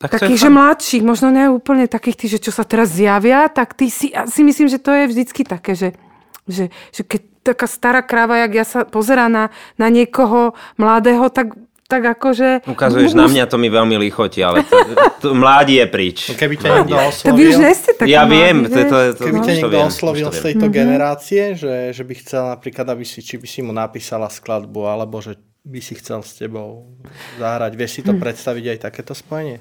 Tak 0.00 0.16
takých, 0.16 0.48
že 0.48 0.50
mladších, 0.50 1.04
možno 1.04 1.28
ne 1.28 1.52
úplne 1.52 1.84
takých 1.84 2.16
tých, 2.16 2.30
že 2.36 2.40
čo 2.48 2.52
sa 2.56 2.64
teraz 2.64 2.96
zjavia, 2.96 3.52
tak 3.52 3.76
ty 3.76 3.92
si, 3.92 4.08
si 4.08 4.40
myslím, 4.40 4.66
že 4.72 4.80
to 4.80 4.96
je 4.96 5.04
vždycky 5.12 5.44
také, 5.44 5.76
že 5.76 5.92
Že, 6.50 6.66
že 6.90 7.02
keď 7.06 7.20
taká 7.46 7.66
stará 7.70 8.02
kráva, 8.02 8.42
jak 8.42 8.52
ja 8.58 8.66
sa 8.66 8.80
pozerá 8.82 9.30
na, 9.30 9.54
na 9.78 9.86
niekoho 9.86 10.56
mladého, 10.74 11.30
tak 11.30 11.54
tak 11.90 12.06
akože... 12.06 12.70
Ukazuješ 12.70 13.18
na 13.18 13.26
mňa, 13.26 13.50
to 13.50 13.58
mi 13.58 13.66
veľmi 13.66 13.98
lichotí, 13.98 14.46
ale 14.46 14.62
to, 14.62 14.78
to, 15.18 15.28
mládi 15.34 15.82
je 15.82 15.86
prič. 15.90 16.18
Keby 16.38 16.54
ťa 16.54 16.68
niekto 16.70 16.94
oslovil... 16.94 17.26
To 17.26 17.34
vy 17.34 17.44
už 17.50 17.56
nie 17.58 17.74
ste 17.74 17.90
taký 17.98 18.10
Ja 18.14 18.22
mladý, 18.22 18.34
viem, 18.38 18.56
to, 18.62 18.78
to, 18.78 18.98
to, 19.18 19.22
Keby 19.26 19.38
ťa 19.42 19.50
to 19.50 19.58
niekto 19.58 19.78
oslovil 19.90 20.28
z 20.30 20.40
tejto 20.50 20.66
generácie, 20.70 21.42
že, 21.58 21.90
že 21.90 22.02
by 22.06 22.14
chcel 22.22 22.42
napríklad, 22.54 22.86
aby 22.94 23.02
si, 23.02 23.18
či 23.26 23.42
by 23.42 23.46
si 23.50 23.60
mu 23.66 23.74
napísala 23.74 24.30
skladbu, 24.30 24.86
alebo 24.86 25.18
že 25.18 25.34
by 25.66 25.80
si 25.82 25.98
chcel 25.98 26.22
s 26.22 26.38
tebou 26.38 26.94
zahrať. 27.42 27.74
Vieš 27.74 27.90
si 27.90 28.02
to 28.06 28.14
predstaviť 28.14 28.64
aj 28.74 28.78
takéto 28.86 29.12
spojenie? 29.12 29.58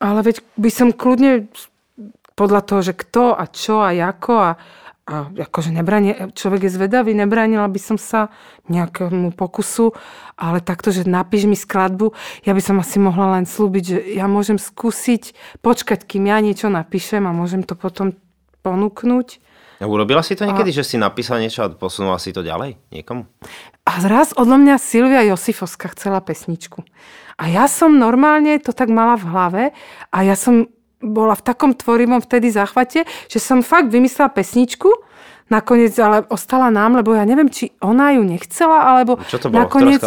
Ale 0.00 0.20
veď 0.20 0.44
by 0.60 0.70
som 0.70 0.88
kľudne 0.92 1.48
podľa 2.36 2.60
toho, 2.68 2.80
že 2.84 2.92
kto 2.92 3.32
a 3.32 3.44
čo 3.48 3.80
a 3.80 3.96
ako 3.96 4.32
a, 4.36 4.50
a 5.08 5.14
akože 5.32 5.72
nebranie, 5.72 6.36
človek 6.36 6.68
je 6.68 6.74
zvedavý, 6.76 7.16
nebránila 7.16 7.64
by 7.64 7.80
som 7.80 7.96
sa 7.96 8.28
nejakému 8.68 9.32
pokusu, 9.32 9.96
ale 10.36 10.60
takto, 10.60 10.92
že 10.92 11.08
napíš 11.08 11.48
mi 11.48 11.56
skladbu, 11.56 12.12
ja 12.44 12.52
by 12.52 12.60
som 12.60 12.76
asi 12.76 13.00
mohla 13.00 13.40
len 13.40 13.48
slúbiť, 13.48 13.84
že 13.88 13.98
ja 14.20 14.28
môžem 14.28 14.60
skúsiť 14.60 15.32
počkať, 15.64 16.04
kým 16.04 16.28
ja 16.28 16.44
niečo 16.44 16.68
napíšem 16.68 17.24
a 17.24 17.32
môžem 17.32 17.64
to 17.64 17.72
potom 17.72 18.12
ponúknuť. 18.60 19.40
A 19.76 19.84
Urobila 19.84 20.24
si 20.24 20.32
to 20.32 20.48
niekedy, 20.48 20.72
že 20.72 20.84
si 20.84 20.96
napísala 20.96 21.44
niečo 21.44 21.60
a 21.60 21.68
posunula 21.68 22.16
si 22.16 22.32
to 22.32 22.40
ďalej 22.40 22.80
niekomu? 22.92 23.28
A 23.84 23.92
raz 24.08 24.32
odo 24.32 24.56
mňa 24.56 24.80
Silvia 24.80 25.20
Josifovská 25.28 25.92
chcela 25.92 26.24
pesničku. 26.24 26.80
A 27.36 27.52
ja 27.52 27.68
som 27.68 28.00
normálne 28.00 28.56
to 28.64 28.72
tak 28.72 28.88
mala 28.88 29.20
v 29.20 29.28
hlave 29.28 29.62
a 30.08 30.18
ja 30.24 30.32
som 30.32 30.72
bola 31.04 31.36
v 31.36 31.44
takom 31.44 31.76
tvorivom 31.76 32.24
vtedy 32.24 32.48
záchvate, 32.48 33.04
že 33.28 33.38
som 33.38 33.60
fakt 33.60 33.92
vymyslela 33.92 34.32
pesničku, 34.32 34.88
nakoniec 35.52 35.92
ale 36.00 36.24
ostala 36.32 36.72
nám, 36.72 36.96
lebo 36.96 37.12
ja 37.12 37.28
neviem, 37.28 37.52
či 37.52 37.76
ona 37.84 38.16
ju 38.16 38.24
nechcela, 38.24 38.88
alebo 38.96 39.20
Čo 39.28 39.36
to 39.36 39.46
bolo? 39.52 39.68
nakoniec 39.68 40.00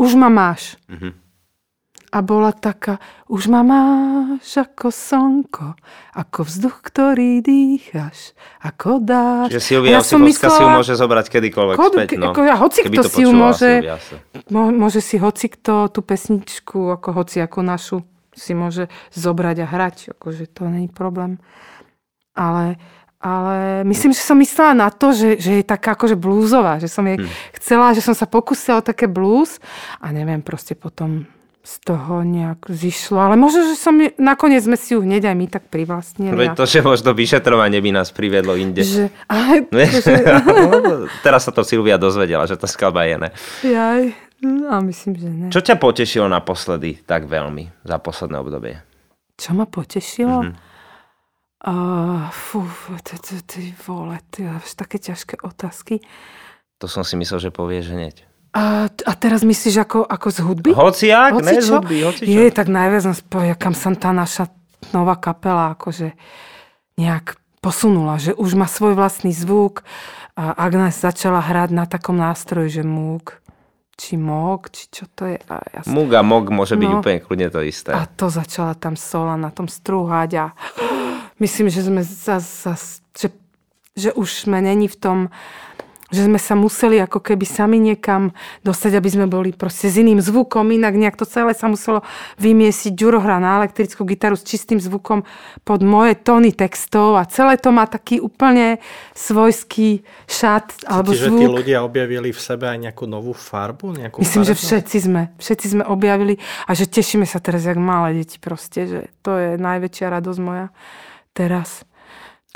už 0.00 0.10
ma 0.16 0.32
máš. 0.32 0.80
Mhm. 0.88 1.21
A 2.12 2.20
bola 2.20 2.52
taká, 2.52 3.00
už 3.24 3.48
ma 3.48 3.64
máš 3.64 4.44
ako 4.54 4.92
slnko, 4.92 5.72
ako 6.12 6.44
vzduch, 6.44 6.84
ktorý 6.84 7.40
dýchaš, 7.40 8.36
ako 8.60 9.00
dáš. 9.00 9.48
Čiže 9.48 9.64
Silvia 9.64 9.96
ja 9.96 10.04
Josifovská 10.04 10.12
si 10.12 10.52
ju 10.52 10.60
myslela- 10.60 10.76
môže 10.76 10.92
zobrať 10.92 11.26
kedykoľvek 11.32 11.76
Kod- 11.80 11.94
späť. 11.96 12.08
No. 12.20 12.30
ako 12.30 12.40
ja, 12.44 12.54
hoci 12.54 12.78
Keby 12.84 12.92
kto 12.92 13.02
to 13.02 13.08
si 13.08 13.20
ju 13.24 13.30
môže- 13.32 13.80
môže 14.52 15.00
si 15.00 15.16
hoci 15.16 15.46
kto 15.48 15.88
tú 15.88 16.04
pesničku, 16.04 16.92
ako 16.92 17.08
hoci 17.16 17.40
ako 17.40 17.58
našu, 17.64 17.96
si 18.36 18.52
môže 18.52 18.92
zobrať 19.16 19.64
a 19.64 19.66
hrať, 19.66 19.96
akože 20.12 20.52
to 20.52 20.68
není 20.68 20.92
problém. 20.92 21.40
Ale, 22.32 22.76
ale 23.20 23.84
myslím, 23.88 24.12
že 24.12 24.20
som 24.20 24.36
myslela 24.36 24.76
na 24.76 24.92
to, 24.92 25.16
že, 25.16 25.40
že 25.40 25.60
je 25.60 25.64
taká 25.64 25.96
akože 25.96 26.16
blúzová, 26.16 26.76
že 26.76 26.92
som 26.92 27.08
jej 27.08 27.16
Hm. 27.16 27.28
chcela, 27.56 27.96
že 27.96 28.04
som 28.04 28.12
sa 28.12 28.28
pokúsila 28.28 28.80
o 28.80 28.84
také 28.84 29.08
blues 29.08 29.60
a 29.96 30.12
neviem, 30.12 30.44
proste 30.44 30.76
potom 30.76 31.24
z 31.62 31.74
toho 31.86 32.26
nejak 32.26 32.66
zišlo. 32.66 33.22
Ale 33.22 33.38
možno, 33.38 33.62
že 33.70 33.78
som, 33.78 33.94
nakoniec 34.18 34.66
sme 34.66 34.74
si 34.74 34.98
ju 34.98 35.00
hneď 35.06 35.30
aj 35.30 35.36
my 35.38 35.46
tak 35.46 35.70
privlastnili. 35.70 36.34
Veď 36.34 36.58
to, 36.58 36.66
že 36.66 36.82
možno 36.82 37.14
vyšetrovanie 37.14 37.78
by 37.78 37.90
nás 37.94 38.10
priviedlo 38.10 38.58
inde. 38.58 38.82
že, 38.82 39.14
ale, 39.30 39.70
že, 40.02 40.42
No, 40.42 41.06
Teraz 41.26 41.46
sa 41.46 41.54
to 41.54 41.62
Silvia 41.62 42.02
dozvedela, 42.02 42.50
že 42.50 42.58
tá 42.58 42.66
skladba 42.66 43.06
je 43.06 43.16
ne. 43.22 43.30
jaj, 43.62 44.02
a 44.42 44.74
myslím, 44.82 45.12
že 45.14 45.28
ne. 45.30 45.48
Čo 45.54 45.62
ťa 45.62 45.78
potešilo 45.78 46.26
naposledy 46.26 46.98
tak 47.06 47.30
veľmi 47.30 47.70
za 47.86 48.02
posledné 48.02 48.36
obdobie? 48.42 48.82
Čo 49.38 49.54
ma 49.54 49.64
potešilo? 49.70 50.42
Mhm. 50.42 50.50
Mm-hmm. 50.50 50.70
Uh, 51.62 52.26
fú, 52.34 52.66
ty, 53.06 53.14
ty, 53.22 53.38
ty 53.46 53.60
vole, 53.86 54.18
ty 54.34 54.42
také 54.74 54.98
ťažké 54.98 55.46
otázky. 55.46 56.02
To 56.82 56.90
som 56.90 57.06
si 57.06 57.14
myslel, 57.14 57.38
že 57.38 57.50
povieš 57.54 57.94
hneď. 57.94 58.26
A, 58.52 58.84
a 58.92 59.12
teraz 59.16 59.40
myslíš 59.42 59.80
ako, 59.80 60.04
ako 60.04 60.28
z 60.28 60.38
hudby? 60.44 60.70
Hociak, 60.76 61.40
ne 61.40 61.56
z 61.56 61.64
Hocičo? 61.64 61.72
hudby, 61.80 61.96
hocičo. 62.04 62.28
Je, 62.28 62.44
tak 62.52 62.68
najviac 62.68 63.02
nám 63.08 63.16
spoja, 63.16 63.54
kam 63.56 63.72
sa 63.72 63.88
tá 63.96 64.12
naša 64.12 64.52
nová 64.92 65.16
kapela 65.16 65.72
akože 65.72 66.12
nejak 67.00 67.40
posunula, 67.64 68.20
že 68.20 68.36
už 68.36 68.52
má 68.52 68.68
svoj 68.68 68.92
vlastný 68.92 69.32
zvuk 69.32 69.80
a 70.36 70.52
Agnes 70.52 71.00
začala 71.00 71.40
hrať 71.40 71.70
na 71.72 71.88
takom 71.88 72.18
nástroji, 72.18 72.68
že 72.68 72.84
múk, 72.84 73.40
či 73.96 74.20
mok, 74.20 74.68
či 74.68 74.88
čo 74.90 75.04
to 75.08 75.32
je. 75.32 75.38
A 75.48 75.56
ja 75.72 75.80
som 75.86 75.94
Mug 75.94 76.12
a 76.12 76.20
mog 76.20 76.52
môže 76.52 76.76
byť 76.76 76.88
No. 76.90 77.00
úplne 77.00 77.24
kľudne 77.24 77.48
to 77.48 77.64
isté. 77.64 77.94
A 77.94 78.04
to 78.04 78.28
začala 78.28 78.76
tam 78.76 79.00
sola 79.00 79.40
na 79.40 79.48
tom 79.48 79.64
strúhať 79.64 80.30
a 80.36 80.44
myslím, 81.44 81.72
že 81.72 81.88
sme 81.88 82.04
zas, 82.04 82.44
zas, 82.68 82.82
že, 83.16 83.32
že 83.96 84.10
už 84.12 84.44
sme 84.44 84.60
není 84.60 84.92
v 84.92 84.96
tom, 85.00 85.18
že 86.12 86.28
sme 86.28 86.36
sa 86.36 86.52
museli 86.52 87.00
ako 87.00 87.24
keby 87.24 87.48
sami 87.48 87.80
niekam 87.80 88.36
dostať, 88.60 89.00
aby 89.00 89.08
sme 89.08 89.26
boli 89.26 89.56
proste 89.56 89.88
s 89.88 89.96
iným 89.96 90.20
zvukom, 90.20 90.68
inak 90.68 90.92
nejak 90.92 91.16
to 91.16 91.24
celé 91.24 91.56
sa 91.56 91.72
muselo 91.72 92.04
vymiesiť. 92.36 92.92
Ďuro 92.92 93.24
hrá 93.24 93.40
na 93.40 93.64
elektrickú 93.64 94.04
gitaru 94.04 94.36
s 94.36 94.44
čistým 94.44 94.76
zvukom 94.76 95.24
pod 95.64 95.80
moje 95.80 96.20
tóny 96.20 96.52
textov 96.52 97.16
a 97.16 97.24
celé 97.24 97.56
to 97.56 97.72
má 97.72 97.88
taký 97.88 98.20
úplne 98.20 98.76
svojský 99.16 100.04
šat 100.28 100.84
alebo 100.84 101.16
Čiže 101.16 101.32
tí 101.32 101.44
zvuk. 101.48 101.58
ľudia 101.64 101.80
objavili 101.80 102.28
v 102.28 102.40
sebe 102.40 102.68
aj 102.68 102.78
nejakú 102.92 103.08
novú 103.08 103.32
farbu? 103.32 103.96
Nejakú 103.96 104.20
Myslím, 104.20 104.44
že 104.44 104.52
farebnú? 104.52 104.68
všetci 104.68 104.96
sme, 105.00 105.22
všetci 105.40 105.66
sme 105.72 105.84
objavili 105.88 106.36
a 106.68 106.76
že 106.76 106.84
tešíme 106.84 107.24
sa 107.24 107.40
teraz 107.40 107.64
jak 107.64 107.80
malé 107.80 108.20
deti 108.20 108.36
proste, 108.36 108.84
že 108.84 109.00
to 109.24 109.40
je 109.40 109.50
najväčšia 109.56 110.12
radosť 110.12 110.40
moja 110.44 110.68
teraz. 111.32 111.88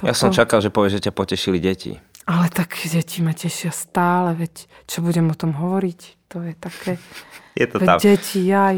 Ja 0.04 0.12
som 0.12 0.28
čakal, 0.28 0.60
že 0.60 0.68
povieš, 0.68 1.00
že 1.00 1.08
ťa 1.08 1.12
potešili 1.16 1.56
deti. 1.56 1.96
Ale 2.26 2.50
tak 2.50 2.74
deti 2.90 3.22
ma 3.22 3.30
tešia 3.30 3.70
stále, 3.70 4.34
veď 4.34 4.66
čo 4.90 4.98
budem 4.98 5.30
o 5.30 5.38
tom 5.38 5.54
hovoriť? 5.54 6.00
To 6.34 6.42
je 6.42 6.54
také... 6.58 6.98
Je 7.60 7.64
to 7.70 7.80
veď 7.80 7.88
tam. 7.88 7.98
deti, 8.02 8.40
jaj. 8.52 8.76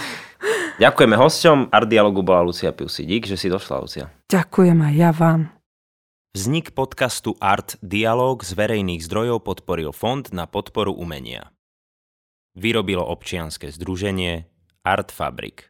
Ďakujeme 0.82 1.16
hosťom. 1.16 1.58
Art 1.72 1.88
Dialogu 1.88 2.20
bola 2.20 2.44
Lucia 2.44 2.70
Piusi. 2.70 3.08
Dík, 3.08 3.24
že 3.24 3.40
si 3.40 3.48
došla, 3.48 3.80
Lucia. 3.80 4.06
Ďakujem 4.28 4.78
aj 4.78 4.94
ja 4.94 5.10
vám. 5.10 5.48
Vznik 6.36 6.76
podcastu 6.76 7.34
Art 7.40 7.80
Dialog 7.80 8.44
z 8.44 8.52
verejných 8.52 9.00
zdrojov 9.02 9.42
podporil 9.42 9.90
Fond 9.96 10.28
na 10.30 10.44
podporu 10.44 10.92
umenia. 10.92 11.50
Vyrobilo 12.54 13.02
občianske 13.02 13.72
združenie 13.72 14.44
Art 14.84 15.08
Fabrik. 15.10 15.67